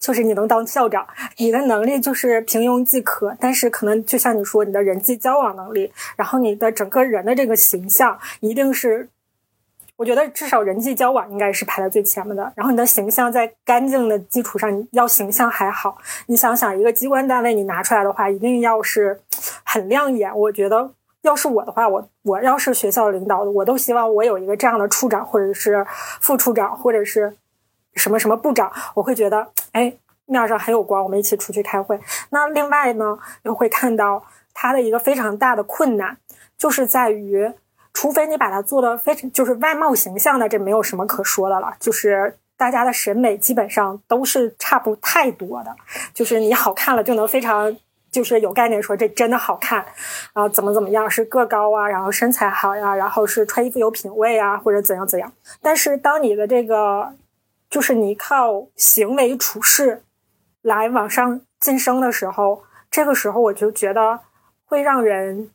[0.00, 1.06] 就是你能当校长，
[1.36, 9.08] 你的能力就是平庸即可，但是可能就像你说，你的人际交往能力，然后你的整个人的这个形象，一定是。
[9.96, 15.96] 我觉得至少人际交往应该是排在最前面的，然后你的形象在干净的基础上，你要形象还好。
[16.26, 19.20] 你想想，一个机关单位你拿出来的话，一定要是
[19.64, 20.36] 很亮眼。
[20.36, 20.90] 我觉得，
[21.22, 25.86] 要是我的话，我我要是学校领导的，我都希望我有一个这样的处长，或者是
[26.20, 27.36] 副处长，或者是
[27.94, 29.94] 什么什么部长，我会觉得，哎，
[30.26, 31.96] 面上很有光，我们一起出去开会。
[32.30, 36.16] 那另外呢，又会看到他的一个非常大的困难，
[36.58, 37.52] 就是在于。
[37.94, 41.74] 除非你把它做的非常就是外貌形象的，这没有什么可说的了。
[41.80, 45.74] 就是大家的审美基本上都是差不太多的，
[46.12, 47.74] 就是你好看了就能非常
[48.10, 49.84] 就是有概念说这真的好看
[50.34, 55.32] 啊，怎么怎么样是个高啊，然后身材好呀，然后是穿衣服有品位啊，或者怎样怎样。
[55.62, 57.12] 但是当你的这个
[57.70, 60.02] 就是你靠行为处事
[60.62, 64.20] 来往上晋升的时候，这个时候我就觉得
[64.64, 65.50] 会让人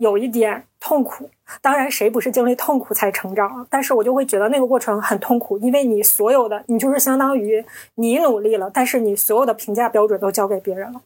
[0.00, 1.30] 有一点痛苦。
[1.60, 3.66] 当然，谁不是经历痛苦才成长啊？
[3.68, 7.64] 但是我就会觉得那个过程很痛苦，因为你所有的，你就是相当于
[7.96, 11.02] 你努力了，但是你所有的评价标准都交给别人了。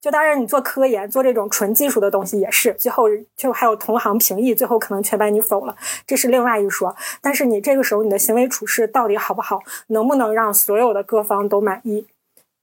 [0.00, 3.04] 就当然，你做科研、做这种纯技术的东西也是，最后
[3.36, 6.96] 就还有同行评议，最后可能全把你否了，这是另外一说。
[7.20, 12.06] 但是你这个时候你的行为处事到底好不好，能不能让所有的各方都满意？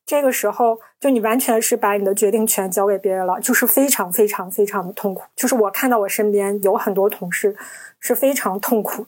[0.08, 5.24] 这个时候，就你完全是把你的决定权交给别人了，就是非常非常非常的痛苦。
[5.36, 7.54] 就是我看到我身边有很多同事
[8.00, 9.06] 是非常痛苦，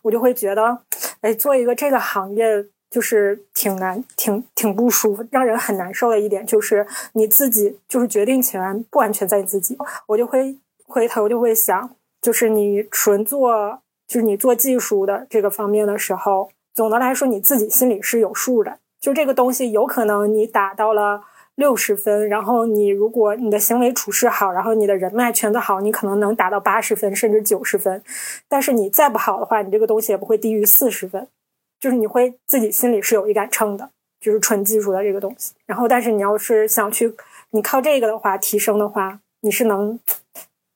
[0.00, 0.78] 我就会觉得，
[1.20, 9.76] 哎，做一个这个行业就是挺难、挺挺不舒服，让人很难受的一点就是你自己就是决定权不完全在你自己。
[10.06, 10.56] 我就会
[10.86, 18.78] 回头就会想，就是你纯做，就是你做技术的这个方面的时候，总的来说你自己心里是有数的。
[19.00, 21.22] 就这个东西，有可能你打到了
[21.54, 28.02] 六十分，然后你如果你的行为处事好，然后你的人脉圈子好，你可能能达到八十分甚至九十分。
[28.48, 31.26] 但是你再不好的话，你这个东西也不会低于四十分。
[31.80, 35.52] 就是你会自己心里是有一杆秤的，就是纯技术的这个东西。
[35.64, 37.14] 然后，但是你要是想去，
[37.50, 40.00] 你靠这个的话提升的话，你是能，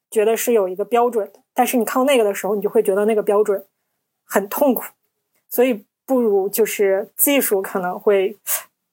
[0.09, 3.65] 觉得是有一个标准的，但是你靠那个的时候，你就会觉得那个标准
[4.25, 4.85] 很痛苦，
[5.51, 8.37] 所以不如就是技术可能会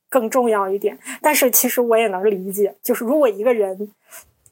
[0.09, 0.97] 更重要一点。
[1.21, 3.91] 但是其实我也能理解，就是如果一个人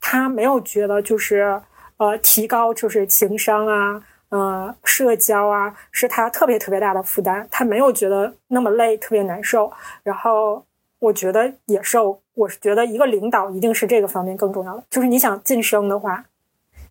[0.02, 1.62] 他没有觉得就是
[1.96, 4.04] 呃提高就是情商啊。
[4.30, 9.72] 呃，社交啊，是他特别特别大的负担，他没有觉得那么累，特别难受。
[10.04, 10.62] 然后
[11.00, 11.98] 我觉得也是，
[12.34, 16.26] 我是觉得一个领导一定是这个方面更重要的，就是你想晋升的话，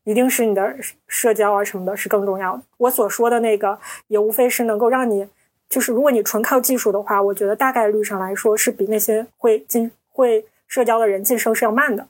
[0.05, 0.75] 一定是你的
[1.07, 2.63] 社交啊什么的是更重要的。
[2.79, 5.29] 我所说的那个，也无非是能够让你，
[5.69, 12.09] 就是如果你纯靠技术的话，我觉得大概率上来说是比那些会进会社交的人晋升是要慢的。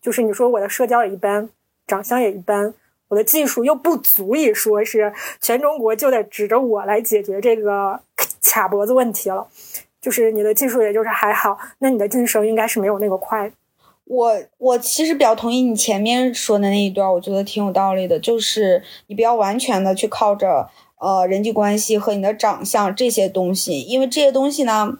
[0.00, 1.48] 就是你说我的社交也一般，
[1.86, 2.74] 长相也一般。
[3.08, 8.00] 我的技术又不足以说是全中国就得指着我来解决这个
[8.42, 9.46] 卡脖子问题了，
[10.00, 13.52] 就是你的技术也就是还好，那你的晋升应该是没有那个快。
[14.04, 20.68] 我我其实比较同意你前面说的那一段，我觉得挺有道理的，就是你不要完全的去靠着
[21.02, 24.98] 呃人际关系和你的长相这些东西，因为这些东西呢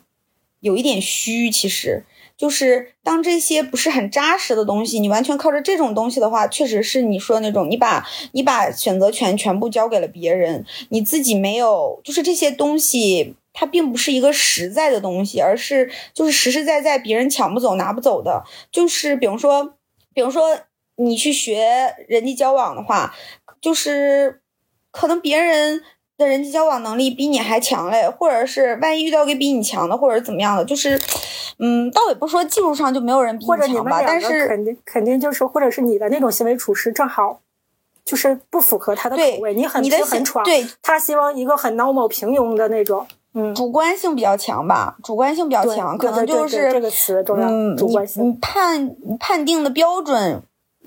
[0.58, 2.02] 有一点虚，其实。
[2.34, 18.42] 就是当这些不是很扎实的东西，你完全靠着这种东西的话，确实是你说的那种，你把你把选择权全部交给了别人，你自己没有，就是这些东西它并不是一个实在的东西，而是就是实实在在别人抢不走拿不走的。
[18.72, 19.74] 就是比如说，
[20.12, 20.58] 比如说
[20.96, 23.14] 你去学人际交往的话，
[23.60, 24.41] 就是
[24.92, 25.83] 可能别人。
[26.18, 31.00] 的人际交往能力比你还强嘞，或者是万一遇到个比你强的，或者怎么样的，就是，
[31.59, 37.40] 嗯，倒也不说技术上就没有人比你强吧，但是肯定肯定就是，或者是你的那种行为处事正好
[38.05, 50.42] 就是不符合他的口味，你很很闯，对，他希望一个很 normal 平庸的那种，嗯，主观性比较强吧，主观性比较强，可能就是这个词重要，主观性，你判判定的标准。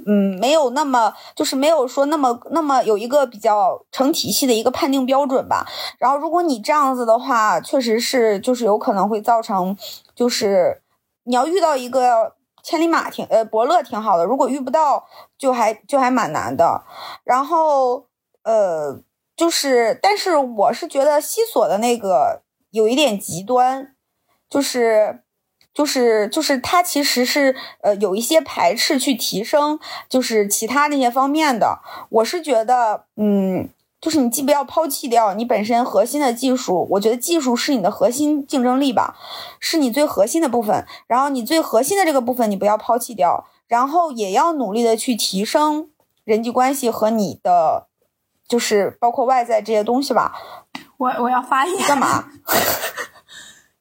[0.07, 5.65] 嗯，没有那么，就是没有说那么那么有一个比较成体系的一个判定标准吧。
[5.97, 9.75] 然后，如果你这样子的话，确实是就是有可能会造成，
[10.13, 10.83] 就是
[11.23, 15.05] 你要遇到一个千里马挺呃伯乐挺好的，如果遇不到，
[15.37, 16.83] 就还就还蛮难的。
[17.23, 18.05] 然后
[18.43, 19.01] 呃，
[19.35, 23.95] 就是但是我是觉得西索的那个有一点极端，
[24.47, 25.24] 就是。
[25.75, 29.77] 就是就是他其实是呃有一些排斥去提升，
[30.09, 31.79] 就是其他那些方面的。
[32.09, 33.67] 我是觉得，嗯，
[33.99, 39.17] 就是你既不要抛弃掉你本身核心的技术，我觉得技术是你的核心竞争力吧，
[39.59, 40.87] 是你最核心的部分。
[41.07, 45.89] 然后你最核心的这个部分你不要抛弃掉，然后也要努力的去提升
[46.23, 47.87] 人际关系和你的，
[48.47, 50.39] 就是包括外在这些东西吧。
[50.97, 52.23] 我我要发言干嘛？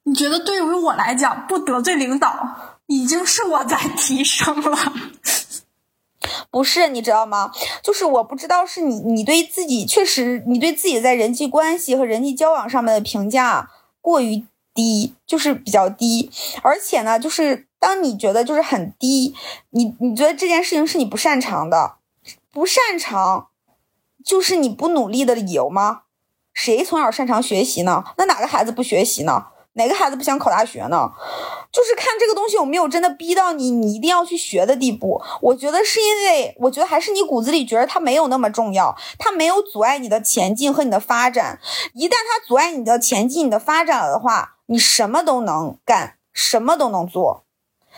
[0.04, 4.78] 你觉得对于我来讲，不得罪领导已经是我在提升了？
[6.50, 7.50] 不是，你知道吗？
[7.82, 16.30] 就是我不知道是你，你对自己确实，你对自己在人际关系和人际交往上面的评价过于低，就是比较低。
[16.62, 19.34] 而且呢，就是当你觉得就是很低，
[19.70, 21.96] 你你觉得这件事情是你不擅长的，
[22.50, 23.48] 不擅长
[24.24, 26.02] 就是你不努力的理由吗？
[26.52, 28.04] 谁从小擅长学习呢？
[28.16, 29.46] 那哪个孩子不学习呢？
[29.74, 31.10] 哪个孩子不想考大学呢？
[31.72, 35.20] 就是看这个东西有没有真的逼到你，你一定要去学的地步。
[35.40, 41.58] 我觉得是因为，我觉得还是你骨子里觉得它没有那么重要，它没有阻碍你的前进和你的发展。
[41.94, 47.44] 一旦它阻碍你的前进、你的发展了的话，你什么都能干，什么都能做，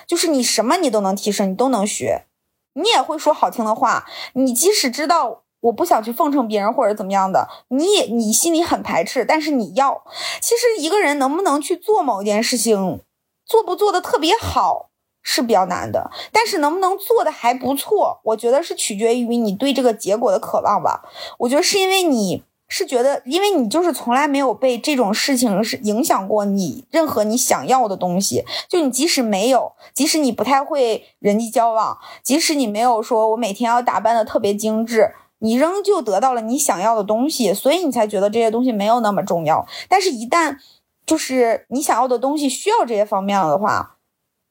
[0.07, 2.27] 就是你什么你都能提升，你都能学，
[2.73, 4.07] 你也会说好听的话。
[4.33, 5.43] 你即使知道。
[5.61, 10.05] 我不想去奉承别人或者怎么样的，你也你心里很排斥，但是你要。
[10.41, 13.01] 其实一个人能不能去做某一件事情，
[13.45, 14.91] 做不做的特别好
[15.23, 21.03] 是比较难的，但是能不能做的还不错，我觉得是取决于你对这个结果的渴望吧。
[21.39, 35.15] 我觉得是因为你是觉得，因为你就是从来没有被这种事情是影响过你任何你想要的东西，就你即使没有，即使你不太会人际交往，即使你没有说我每天要打扮的特别精致。
[35.39, 39.67] 你仍旧得到了你想要的东西，所以你才觉得这些东西没有那么重要。
[39.89, 40.57] 但是，一旦
[41.05, 43.97] 就是你想要的东西需要这些方面的话，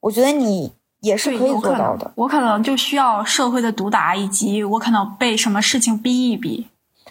[0.01, 2.11] 我觉得你也是可以做到的。
[2.15, 6.67] 我可能就需要社会的毒打，以及我可能被什么事情逼一逼。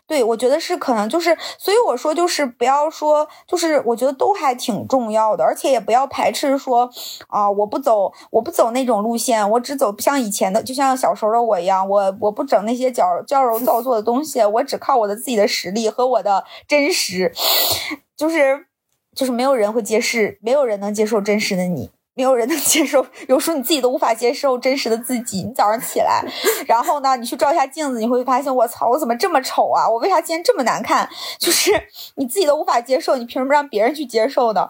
[0.06, 6.90] 对，我觉得是可能就是，所以我说就是不要说，就是我觉得都还挺重要的，而且也不要排斥说，
[7.28, 17.32] 啊，我不走，我不走那种路线，我只走像以前的，就像小时候的我一样，我我不整那些矫矫揉造作的东西，我只靠我的自己的实力和我的真实，
[18.14, 18.66] 就是
[19.14, 25.42] 就是没有人会揭示，没有人能接受真实的你，没有人能接受，有时候你自己都无法接受真实的自己。
[25.42, 26.24] 你早上起来，
[26.66, 29.88] 然后呢，你去照一下镜子，你会发现，我操，我怎么这么丑啊？
[29.90, 31.08] 我为啥今天这么难看？
[31.40, 31.72] 就是
[32.14, 34.68] 你自己都无法接受，你凭什么让别人去接受呢？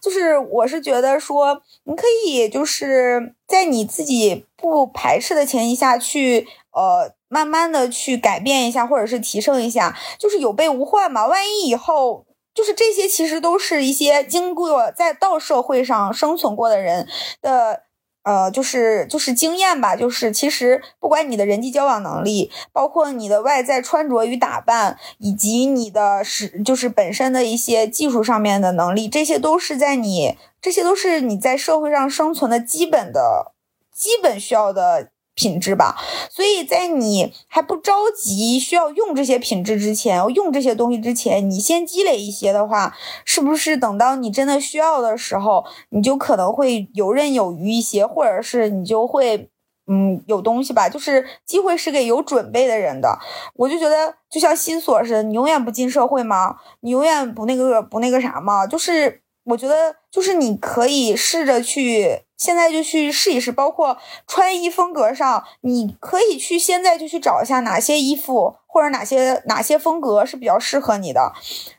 [0.00, 11.26] 就是我是觉得说，你可以就是在你自己不排斥的前提下去，呃，慢慢的去改变一下，或者是提升一下，就是有备无患嘛。
[11.26, 12.24] 万一以后。
[12.54, 17.08] 就是这些，其实都是一些经过在到社会上生存过的人
[17.42, 17.82] 的，
[18.22, 19.96] 呃，就是就是经验吧。
[19.96, 33.52] 就是其实不管你的人际交往能力，包括你的外在穿着与打扮，以及你的是就是本身的一些技术上面的能力，这些都是在你，这些都是你在社会上生存的基本的、
[33.92, 35.10] 基本需要的。
[35.34, 35.96] 品质吧，
[36.30, 49.50] 所以在你还不着急需要用这些品质之前，用这些东西之前，你先积累一些的话，是不是等到你真的需要的时候，你就可能会游刃有余一些，或者是你就会，
[49.88, 50.88] 嗯，有东西吧？
[50.88, 53.18] 就是机会是给有准备的人的。
[53.56, 56.56] 我就觉得，就像新锁似的，你永远不进社会吗？
[56.80, 58.66] 你永远不那个不那个啥吗？
[58.66, 62.22] 就是我觉得，就是你可以试着去。
[62.36, 71.32] 现在就去试一试，包括穿衣风格上，你可以去现在就去找一下哪些衣服或者哪些哪些风格是比较适合你的。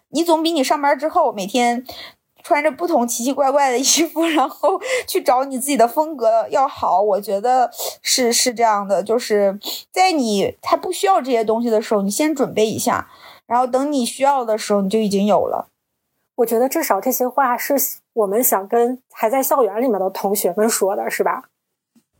[0.09, 1.86] 你总比你上班之后每天
[2.41, 7.01] 穿着不同奇奇怪怪的 衣服，然后去找你自己的风格要好。
[7.01, 7.70] 我觉得
[8.01, 9.59] 是是这样的，就是
[9.91, 13.07] 在你还不需要这些东西的时候，你先准备一下，
[13.45, 15.68] 然后等你需要的时候，你就已经有了。
[16.36, 17.76] 我觉得至少这些话是
[18.14, 21.50] 我们想跟还在校园里面的同学们说的，是吧？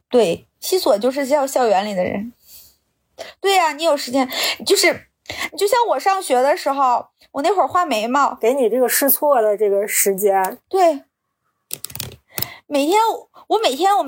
[0.10, 2.32] 对，西索就是校校园里的人。
[3.40, 4.30] 对呀，你有时间，
[4.66, 5.08] 就是
[5.58, 10.58] 就像我上学的时候，我那会儿画眉毛，给你这个试错的这个时间。
[10.70, 11.04] 对，
[12.68, 13.00] 每天
[13.48, 14.06] 我每天我。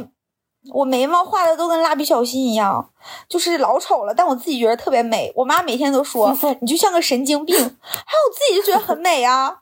[0.74, 2.90] 我眉毛画的都跟蜡笔小新一样，
[3.30, 5.32] 就是老丑了，但我自己觉得特别美。
[5.36, 9.60] 我妈每天都说 你就像个神经病，还有我自己就觉得很美啊。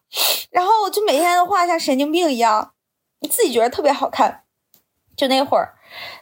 [0.50, 2.72] 然后就每天都画像神经病一样，
[3.20, 4.44] 你自己觉得特别好看。
[5.18, 5.74] 就那会儿，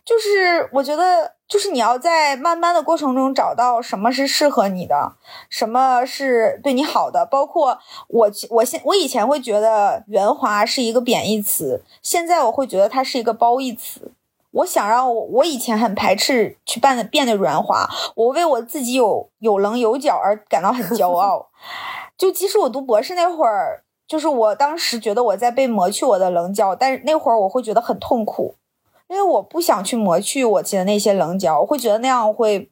[0.05, 5.15] 就是我觉得，就是你要在慢慢的过程中找到什么是适合你的，
[5.49, 7.25] 什么是对你好的。
[7.25, 14.11] 包括我，我现我以前会觉得圆滑是一个贬义词，现在我会觉得它是一个褒义词。
[14.53, 21.49] 我想让我，我以前很排斥去扮的变得圆滑，我为我自己有有棱有角而感到很骄傲。
[22.15, 28.55] 就即使我读博士那会儿，就是我当时觉得我在被磨去我的棱角，但是那会儿我会觉得很痛苦，
[29.07, 32.69] 因为我不想去磨去我的那些棱角，我会觉得那样会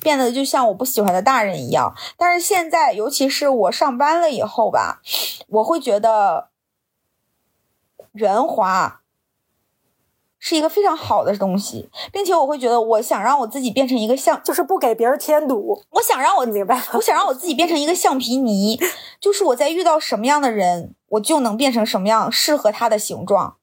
[0.00, 1.92] 变得就像我不喜欢的大人一样。
[2.16, 5.00] 但是现在，尤其是我上班了以后吧，
[5.48, 6.50] 我会觉得
[8.12, 9.00] 圆滑。
[10.38, 15.82] 是一个非常好的东西，并且我会觉得，我想让我自己变成一个橡，就是不给别人添堵。
[15.90, 18.78] 我想让我明白，我想让我自己变成一个橡皮泥，
[19.20, 23.56] 就是我在遇到什么样的人，我就能变成什么样适合他的形状。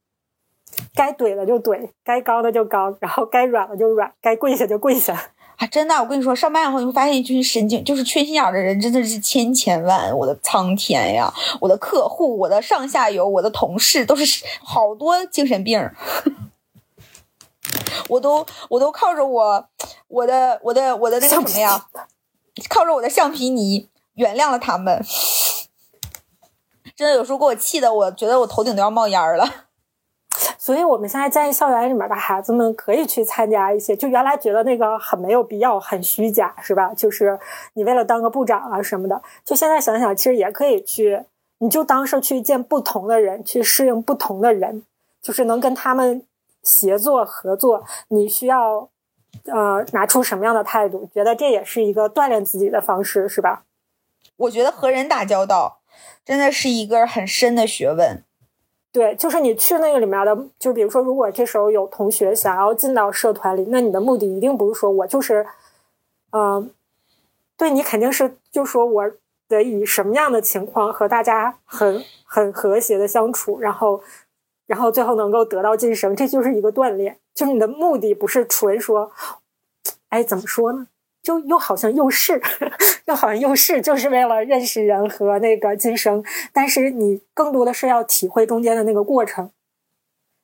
[0.96, 5.32] 该怼的就怼，该高的就高，然后该软的就软，该跪下就跪下。
[5.58, 10.12] 啊，真的，我跟你说，上班以后你会发现一群神经，就是缺心眼的人真的是千千万。
[10.18, 15.80] 我的苍天呀，我的客户，我的上下游，我的同事，都是好多精神病。
[18.10, 19.66] 我都我都靠着我
[20.08, 21.86] 我的我的我的那个什么呀，
[22.70, 25.04] 靠着我的橡皮泥原谅了他们。
[26.96, 29.68] 真的有时候给我气的，我觉得我头顶都要冒烟了。
[30.58, 36.94] 所以我们现在建议校园里面的孩子们可以去参加一些，就原来觉得那个很没有必要、很虚假，是吧？
[36.94, 37.38] 就是
[37.74, 41.24] 你为了当个部长啊什么的，就现在想想，其实也可以去，
[41.60, 44.84] 你就当是去见不同的人，去适应不同的人，
[45.22, 46.26] 就是能跟他们。
[46.64, 48.90] 协作合作，你需要
[49.46, 51.10] 呃拿出什么样的态度？
[51.14, 53.66] 觉得这也是一个锻炼自己的方式，是吧？
[54.38, 55.80] 我觉得和人打交道
[56.24, 58.24] 真的是一个很深的学问。
[58.92, 65.46] 对，就是你去那个里面的，就比如说，如果这时候有同学想要进到社团里，那你的目的一定不是说我就是，
[66.32, 66.72] 嗯，
[67.58, 69.12] 对你肯定是就说我
[69.48, 74.02] 得以什么样的情况和大家很很和谐的相处，然后。
[74.66, 77.20] 然后最后能够得到晋升，这就是一个锻炼。
[77.34, 79.12] 就是你的目的不是纯说，
[80.10, 80.88] 哎，怎么说呢？
[81.22, 82.42] 就又好像又是，
[83.08, 86.24] 又好像又是，就是为了认识人和那个晋升。
[86.52, 89.50] 但是你更多的是要体会中间的那个过程，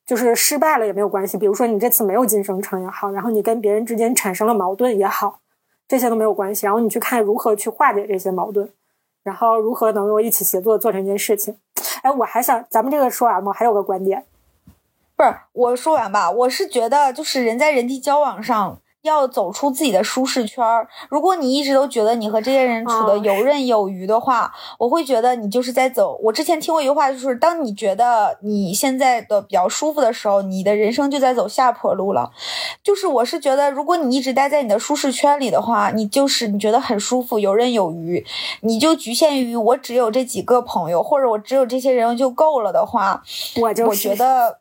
[0.05, 1.37] 就是失败了也没有关系。
[1.37, 5.41] 比如说你这次没有晋升成也好，然后你跟别人之间产生了矛盾也好，
[5.87, 6.65] 这些都没有关系。
[6.65, 8.69] 然后你去看如何去化解这些矛盾，
[9.21, 11.57] 然后如何能够一起协作做成一件事情。
[12.17, 13.51] 我还想，咱们这个说完吗？
[13.53, 14.25] 还有个观点，
[15.15, 18.79] 不是我说完吧，我是觉得就是人在人际交往上。
[19.01, 20.87] 要走出自己的舒适圈儿。
[21.09, 26.19] 如果你一直都觉得你和这些人处的游刃有余的话，我会觉得你就是在走。
[26.23, 32.31] 我之前听过一句话，就是当你觉得你现在的比较舒服的时候，你的人生就在走下坡路了。
[32.83, 38.25] 就是我是觉得，如果你一直待在你的舒适圈里的话，你就是你觉得很舒服、游刃有余，
[38.61, 43.23] 你就局限于我只有这几个朋友，或者我只有这些人就够了的话，
[43.61, 44.59] 我就我觉得，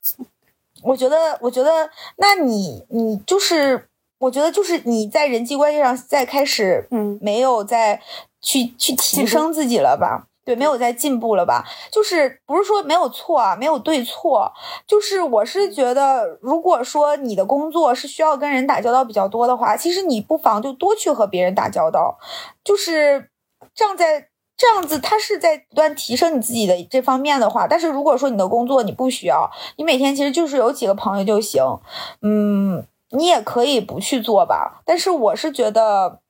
[0.82, 3.88] 我觉得，我觉得，那你你就是。
[4.18, 8.00] 我觉得就是你在人际关系上再开始，嗯，没有再
[8.40, 10.26] 去去提升自己了吧？
[10.44, 11.62] 对，没有再进步了吧？
[11.92, 14.50] 就是不是说没有错啊，没有对错，
[14.86, 22.18] 就是我是觉得，如果说你的工作是需要跟人打交道比较多的话，其实你不妨就多去和别人打交道，
[22.64, 23.28] 就是
[23.74, 27.66] 这样在这样子，他是在不断提升你自己的这方面的话。
[27.68, 31.62] 但是如果说你的工作你不需要，你每天其实就是有几个朋友就行，
[32.22, 32.84] 嗯。
[33.10, 36.20] 你也可以不去做吧，但是我是觉得，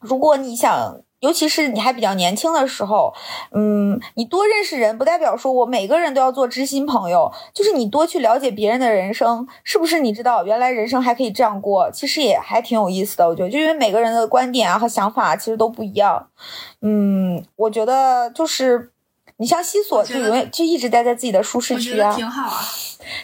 [0.00, 3.14] 如果你想，尤其是你还比较年轻的时候，
[3.52, 10.00] 嗯，你多认识人，不代表说我每个人都要做知心朋友，就是你多去了解别人的人生，是不是？
[10.00, 13.26] 你知道，原来人生还可以这样过，其实也还挺有意思的。
[13.26, 16.28] 我觉得，就因为每个人的观点啊和想法其实都不一样，
[16.82, 18.92] 嗯，我觉得就是
[19.38, 22.60] 你像西索，就永远就一直待在自己的舒适区啊，挺好啊。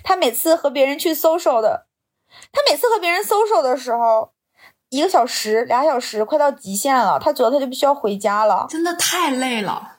[0.02, 1.86] 他每次和别人去 social 的。
[2.52, 4.32] 他每次和别人 social 的时候，
[4.88, 7.18] 一个小时、俩小时，快到极限了。
[7.20, 9.98] 他觉得他就必须要回家了，真的太累了。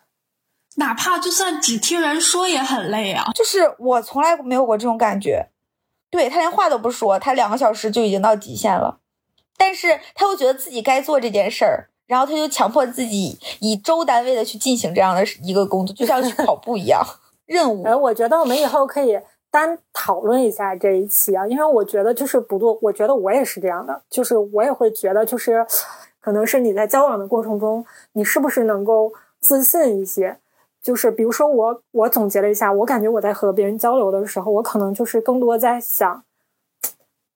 [0.75, 3.31] 哪怕就算只听人说也很累啊。
[3.33, 5.49] 就是我从来没有过这种感觉。
[6.09, 8.99] 对他连话都不说，他两个小时就已经到极限了。
[9.57, 17.01] 但是他又觉得自己该做这件事儿，然后他就强迫自己以周单位的去进行这样的一个工作，就像去跑步一样
[17.47, 17.83] 任务。
[17.85, 19.17] 哎，我觉得我们以后可以。
[19.51, 25.65] 单讨论一下这一期啊，因为我觉得就是不多，我觉得我也是这样的，就是我也会觉得就是，
[26.21, 30.37] 可能是你在交往的过程中，你是不是能够自信一些？
[30.81, 36.23] 就是比如说我，我总结了一下，我感觉我在和别人交流的时候，我可能就是更多在想，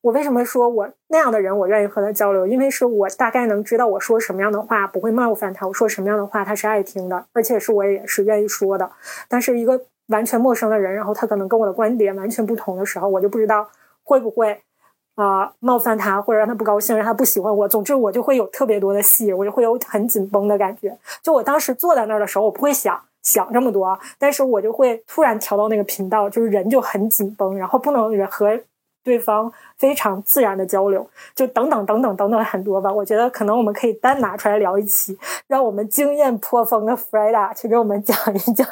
[0.01, 2.47] 我为什么说我那样的人我愿意和他交流？
[2.47, 8.89] 因为是我大概能知道我说什么样的话不会冒犯他，我说什么样的话他是爱听的，而且是我也是愿意说的。
[9.27, 9.81] 但是一个。
[10.07, 13.67] 完全陌生的人，然后他可能跟我的观点完全不同的时候，我就不知道
[14.03, 14.61] 会不会
[15.15, 17.67] 啊冒犯他，或者让他不高兴，让他不喜欢我。
[17.67, 20.97] 总之，我就会有特别多的戏，我就会有很紧绷的感觉。
[21.23, 28.59] 就我当时坐在那儿的时候，我不会想想这么多，但是我就会突然调到那个频道，就是人就很紧绷，然后不能和
[29.05, 32.91] 对方非常自然的交流，就等等等等等等很多吧。
[32.91, 38.67] 我觉得可能我们可以单拿出来聊一期，让我们经验颇丰的 Freda 去给我们讲一讲。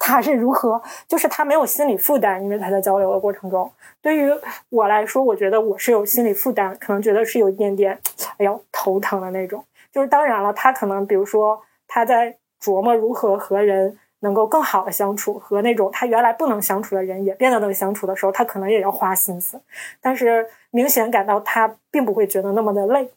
[0.00, 0.80] 他是如何？
[1.06, 3.70] 就是他没有心理负担，因为他在交流的过程中。
[4.00, 4.32] 对于
[4.70, 7.98] 我来说，我觉得我是有心理负担，可能觉得是有一点点，
[8.38, 9.62] 哎呦头疼的那种。
[9.92, 19.60] 就是当然了，他可能比如说他在琢磨如何和人能够更好的相处，和那种他原来不能相处的人也变得能相处的时候，他可能也要花心思。
[20.00, 23.10] 但是明显感到他并不会觉得那么的累。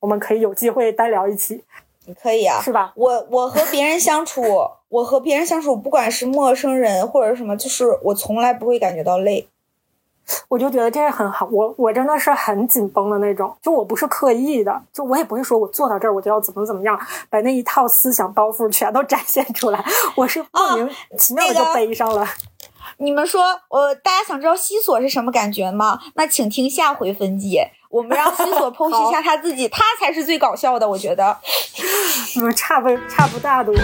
[0.00, 1.64] 我们可以有机会单聊一起。
[2.22, 2.92] 可以啊，是吧？
[2.94, 4.42] 我我和别人相处，
[4.88, 9.46] 我和别人相处，不管是陌生人或者什么，就是我从来不会感觉到累。
[10.48, 11.48] 我就觉得这个很好。
[11.50, 16.98] 我我真的是很紧绷的那种，就我不是刻意的，就我也不会说我坐到这儿我就要怎么怎么样，
[17.30, 19.84] 把那一套思想包袱全都展现出来。
[20.14, 22.26] 我是莫名其妙的就背上了。
[23.00, 26.00] 你们说，我大家想知道西索是什么感觉吗？
[26.14, 27.70] 那请听下回分解。
[27.90, 31.36] 我们让西索剖析一下他自己，他才是最搞笑的，我觉得。
[32.42, 33.72] 嗯，差不差不大多。
[33.74, 33.80] 我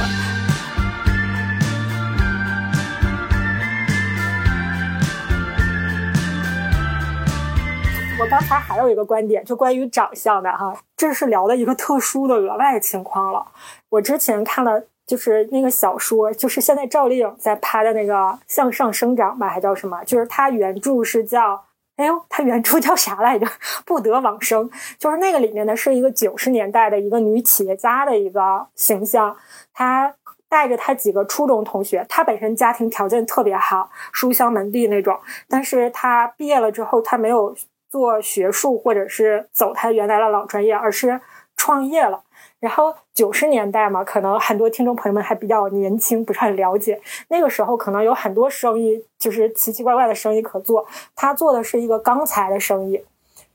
[8.24, 13.46] 我刚才还有一个观点，就关于长相的哈，这是聊的一个特殊的额外情况了。
[13.90, 18.14] 我之前看了，就是那个小说，就是现在赵丽颖在拍的那个
[18.48, 20.02] 《向上生长》吧，还叫什么？
[20.04, 21.62] 就是它原著是叫。
[21.96, 23.46] 哎呦，他原著叫啥来着？
[23.84, 29.36] 不得往生，就是那个里面呢，是一个九十年代的一个女企业家的一个形象。
[29.74, 30.14] 她
[30.48, 35.20] 带着她几个初中同学，她本身家庭条件特别好，书香门第那种。
[35.46, 37.54] 但是她毕业了之后，她没有
[37.94, 41.20] 做学术或者是走他原来的老专业，而是
[41.56, 42.20] 创业了。
[42.58, 47.00] 然后九十年代嘛，可能很多听众朋友们还比较年轻，不是很了解。
[47.28, 50.84] 那个时候可能有很多生意，就是奇奇怪怪的生意可做。
[51.14, 53.00] 他做的是一个钢材的生意，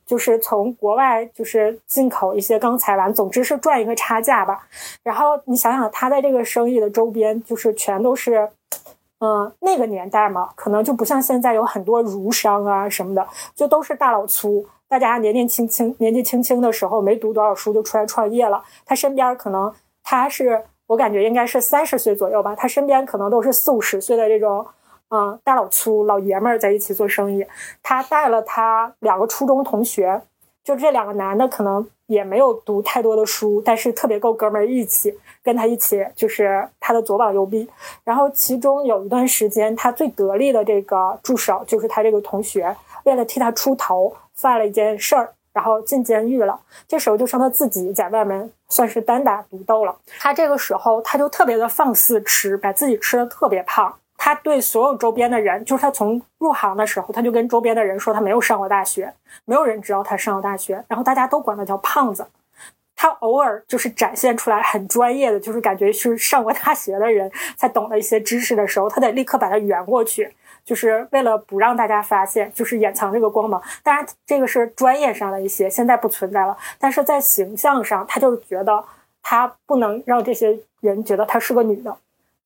[0.06, 4.66] 就是从国外就是进口一些钢材完，总之是赚一个差价吧。
[5.04, 8.48] 然后你想想，他在这个生意的周边，就是全都是
[9.20, 18.63] 嗯，那个年代嘛，可能就不像现在有很多儒商啊什么的，就都是大老粗，大家年年轻轻、年纪轻轻的时候没读多少书就出来创业了。
[18.86, 24.65] 他身边可能他是我感觉应该是三十岁左右吧，他身边可能都是四五十岁的这种
[25.09, 27.45] 嗯大老粗老爷们儿在一起做生意。
[27.84, 30.22] 他带了他两个初中同学，
[30.70, 35.17] 就这两个男的可能也没有读太多的书，但是特别够哥们儿义气。
[35.41, 37.67] 跟他一起就是他的左膀右臂，
[38.03, 46.59] 然后其中有一段时间，他最得力的这个助手就是他这个同学，为了替他出头，犯了一件事儿，然后进监狱了。
[46.88, 49.95] 这时候就剩他自己在外面算是单打独斗了。
[50.20, 53.95] 他这个时候他就特别的放肆吃，把自己吃的特别胖。
[54.22, 59.13] 他对所有周边的人，就是他从入行的时候，他就跟周边的人说他没有上过大学，
[59.45, 62.28] 没有人知道他上过大学，然后大家都管他叫胖子。
[62.97, 70.30] 他偶尔就是展现出来很专业的，就是感觉是上过大学的人才懂的一些知识的时候，他得立刻把它圆过去，
[70.65, 73.63] 就是为了不让大家发现，就是掩藏这个光芒。
[73.82, 76.57] 当然，这个是专业上的一些，现在不存在了。
[76.78, 78.84] 但是在形象上，他就觉得
[79.24, 81.95] 他不能让这些人觉得他是个女的。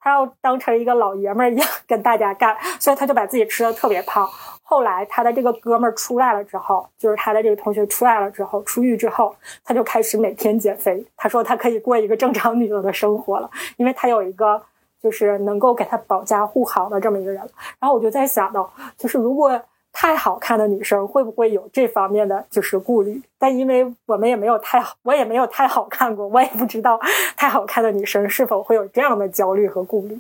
[0.04, 4.28] 他要当成一个老爷们儿一样跟大家干，所以他就把自己吃的特别胖。
[4.62, 9.34] 后来他的这个哥们儿出来了之后，就是他的这个同学出来了之后，出狱之后，
[9.64, 11.02] 他就开始每天减肥。
[11.16, 14.62] 他说他可以过一个正常女人的生活了，因为他有一个
[15.02, 17.42] 就是能够给他保驾护航的这么一个人。
[17.80, 19.62] 然后我就在想到，就是如果。
[19.94, 23.22] 太好看的女生会不会有这方面的就是顾虑？
[23.38, 27.00] 但因为我们也没有太好，我也没有太好看过，我也不知道
[27.38, 30.20] 太好看的女生是否会有这样的焦虑和顾虑。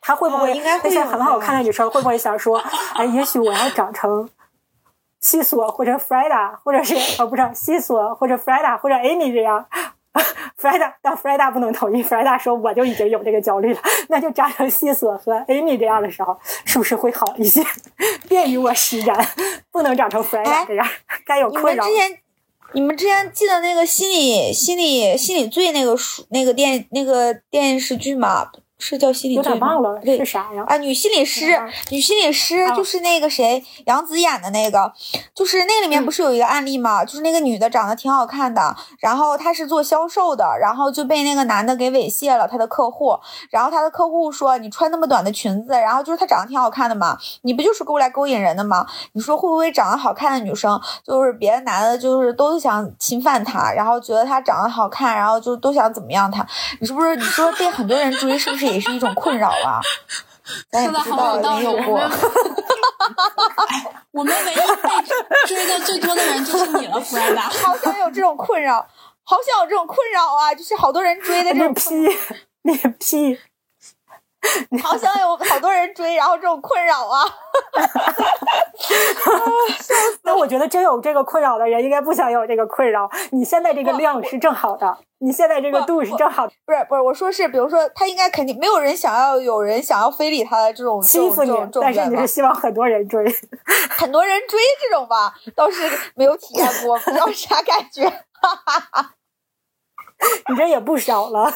[0.00, 2.62] 她会不会那些很好看的女生会不会想说，
[2.94, 4.28] 哎，也许我要长成
[5.20, 9.66] 西索或者 Freda，或者是哦，不是西索或者 Freda 或者 Amy 这样。
[10.56, 12.02] 弗莱达，但 Freda 不能同意。
[12.02, 17.62] Freda 说：“我就已经有这个焦虑了， 那就扎成西索和 Amy 这样的时候，是不是会好一些，
[18.28, 19.16] 便于我施展？
[19.72, 20.86] 不能长成 Freda 这样，
[21.26, 22.18] 该有困扰。”你们之前，
[22.74, 28.50] 你们之前记得那个心理、心理、心理罪那个书、那个电、那个电视剧吗？
[28.84, 30.64] 是叫心理有点忘了是啥呀？
[30.66, 31.56] 啊，女心理师，
[31.90, 34.92] 女心理师就是那个谁，杨紫演的那个，
[35.36, 37.04] 就是那里面不是有一个案例吗？
[37.04, 43.16] 就是那个女的长得挺好看的，然后她是做销售的，然后就被那个男的给猥亵了她的客户，
[43.50, 48.84] 然后她的客户说你穿那么短的裙子，然后就是她长得挺好看的嘛，你不就是勾来勾引人的吗？
[49.12, 56.44] 你说会不会长得好看的女生，就是别的男的，就是都想侵犯她，然后觉得她长得好看，然后就都想怎么样她？
[56.80, 57.12] 你是不是？
[57.14, 58.71] 你说被很多人追，是不是？
[58.72, 59.80] 也是一种困扰啊，
[60.72, 62.00] 说的好有道理有过。
[64.12, 64.62] 我们唯一被
[65.46, 67.42] 追的最多的人就是你了，弗兰达。
[67.42, 68.86] 好想有这种困扰，
[69.24, 70.54] 好想有这种困扰啊！
[70.54, 71.90] 就是好多人追的这种屁，
[72.62, 73.38] 你屁。
[74.82, 77.22] 好想有好多人追，然后这种困扰啊！
[80.24, 83.08] 那我觉得真有这个困扰的人，应该不想有这个困扰。
[83.30, 86.52] 你现在这个量是正好的，你现在这个度是正好的。
[86.66, 93.24] 不是不是，我说是，比如说他应该肯定没有人想要有人想要非礼他的这种欺负你，但是你是希望很多人追，
[93.90, 98.24] 很多人追这种吧，倒是没有体验过，不知道啥感觉。
[100.48, 101.52] 你这也不少了。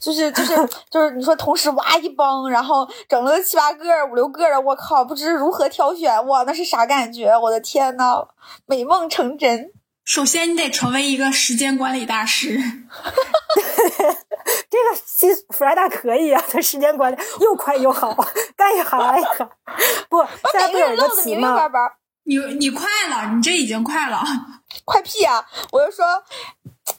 [0.00, 0.56] 就是就是
[0.90, 7.36] 就是，你说同时哇一帮，然后整了七八个、五六个的，我靠，不知如何挑选，哇，那是啥感觉？
[7.36, 8.26] 我的天呐，
[8.66, 9.70] 美梦成真。
[10.04, 12.58] 首先，你得成为一个时间管理大师。
[14.68, 18.12] 这个西弗莱达可以啊，他时间管理又快又好，
[18.56, 19.48] 干一行爱一行。
[20.08, 21.56] 不，现在不有一个词吗？
[22.24, 24.22] 你你快了，你这已经快了。
[24.84, 25.46] 快屁啊！
[25.70, 26.04] 我就说。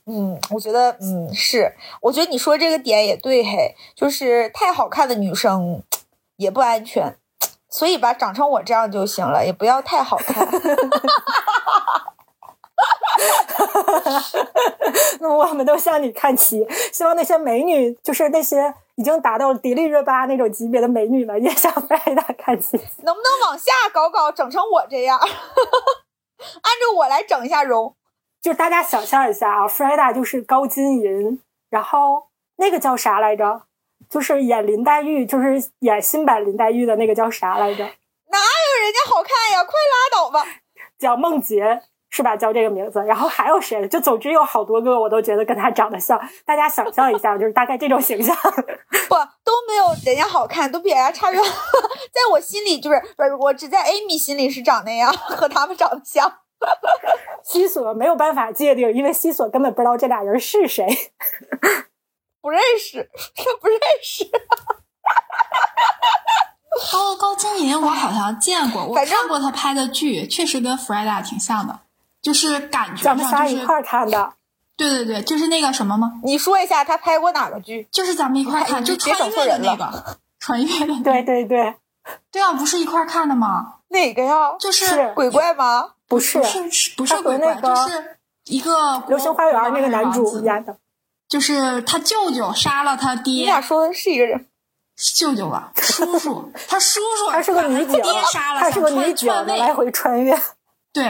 [0.06, 5.82] 嗯，我觉得，嗯，是，我觉得你说这个点也对，嘿，就是太好看的女生
[6.38, 7.18] 也不安全，
[7.70, 10.46] 所以吧，长成我这样就行了，也不要太好看。
[10.46, 10.84] 哈哈
[13.68, 14.50] 哈哈哈
[15.20, 22.78] 那我们都向你看齐，希望那些美女，就是那些已经达到迪丽热巴那种级别的美女了，也向弗莱达看齐。
[23.04, 25.20] 能不能往下搞搞，整成我这样？
[25.20, 25.30] 按
[26.80, 27.96] 照我来整一下容。
[28.42, 32.28] 就大家想象一下啊，，Freda 就是高金银，然后
[32.58, 33.64] 那个叫啥来着？
[34.10, 37.84] 就是演林黛玉，就是演新版林黛玉的那个叫啥来着？
[37.86, 39.64] 哪有人家好看呀？
[39.64, 40.46] 快拉倒吧！
[41.00, 41.82] 叫梦洁
[42.16, 42.38] 是吧？
[42.38, 43.00] 叫这个名字。
[43.08, 43.88] 然后还有谁？
[43.88, 46.22] 就总之有好多个，我都觉得跟他长得像。
[46.46, 48.36] 大家想象一下，就是大概这种形象。
[49.10, 51.42] 不，都没有人家好看，都比人家差远。
[52.14, 56.32] 在我心里，就是不是我只在 Amy 心里是长那样，和他们长得像。
[57.44, 60.86] 西索没有办法界定，因为西索根本不知道这俩人是谁，
[62.42, 64.30] 不认识，他不认识。
[67.60, 71.80] 明我好像见过， 我反正看过他拍的剧，确实跟 Freda 挺像的，
[72.24, 74.34] 就是感觉咱们上就是仨一块儿看的。
[74.76, 76.14] 对对对，就是那个什么吗？
[76.24, 77.88] 你说一下他拍过哪个剧？
[77.92, 81.76] 就是咱们一块儿看， 你就别整错穿越的那人了个，穿越的，对对对，
[82.32, 83.76] 对啊，不是一块儿看的吗？
[83.90, 84.56] 哪个呀？
[84.60, 85.92] 就是是鬼怪吗？
[86.08, 88.72] 不是不是是不是鬼怪，那个就是一个
[89.08, 90.78] 《流星花园》那个男主演，的。
[91.30, 94.48] 就是他舅舅杀了他爹你爹，俩说的是一个人。
[94.96, 100.40] 舅舅吧，叔叔， 他叔叔，他是个女警把他爹杀，了，他是个女警来回穿越。
[100.92, 101.04] 对，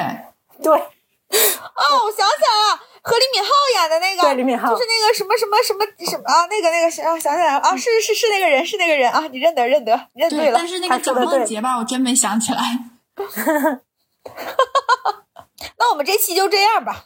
[0.61, 0.87] 对，
[1.73, 10.67] 哦，我想起来了，和李敏镐演的那个，对李敏镐就是那个什么什么什么什么啊，那个那个啊，想起来了啊，是是是那个人，是那个人啊，你认得认得，你认对了但。
[10.67, 12.59] 是那个蒋梦婕吧，我真没想起来。
[15.77, 17.05] 那我们这期就这样吧，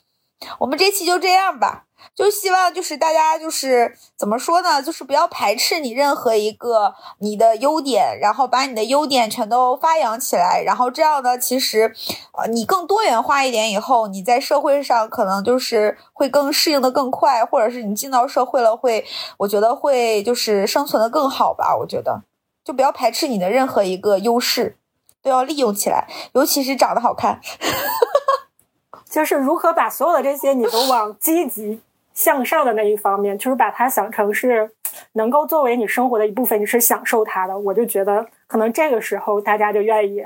[0.60, 11.94] 我们这期就这样吧，就希望就是大家就是怎么说呢，就是不要排斥你任何一个你的优点，然后把你的优点全都发扬起来，然后这样呢，其实
[12.34, 19.06] 呃你更多元化一点以后，你在社会上可能就是会更适应的更快，或者是你进到社会了会，
[19.38, 22.24] 我觉得会就是生存的更好吧，我觉得
[22.64, 24.78] 就不要排斥你的任何一个优势。
[25.24, 27.42] 都要利用起来，尤其是长得好看。
[29.10, 31.82] 就是如何把所有的这些你都往积极
[32.18, 34.72] 向上的那一方面，就是把它想成是
[35.14, 37.58] 能够作为你生活的一部分，你是享受它的。
[37.58, 40.24] 我就觉得可能这个时候大家就愿意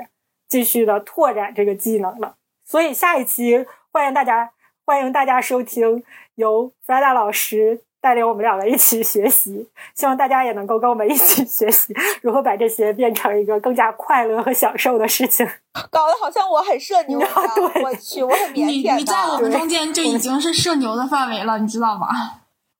[0.48, 2.36] 继续的拓展这个技能了。
[2.64, 4.52] 所以下一期欢迎大家
[4.86, 6.02] 欢迎大家收听
[6.36, 15.48] 由 Freda 老师带领我们两个一起学习，希望大家也能够跟我们一起学习如何把这些变成一个更加快乐和享受的事情。
[15.88, 17.30] 搞得好像我很社牛一样。
[17.72, 19.38] 对我去，我很腼你腆你在我。
[19.38, 22.08] 们中间就已经是社牛的范围了，你知道吗？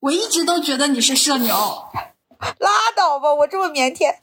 [0.00, 1.54] 我一直都觉得你是社牛，
[2.58, 4.16] 拉倒吧，我这么腼腆。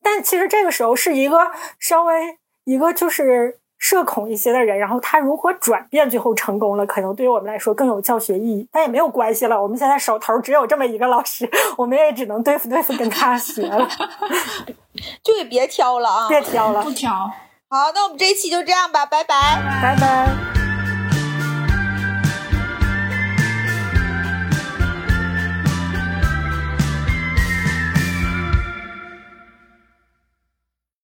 [0.00, 8.68] 但其实这个时候是一个稍微一个就是社恐一些的人，然后他如何转变最后成功了，可能对于我们来说更有教学意义。
[8.72, 13.88] 但也没有关系了，我们现在手头只有这么一个老师，我们也只能对付对付跟他学了，
[15.22, 16.28] 就也别挑了啊！
[16.28, 17.10] 别挑了不，挑。
[17.70, 19.34] 好，那我们这一期就这样吧，拜拜。
[19.80, 20.67] 拜拜。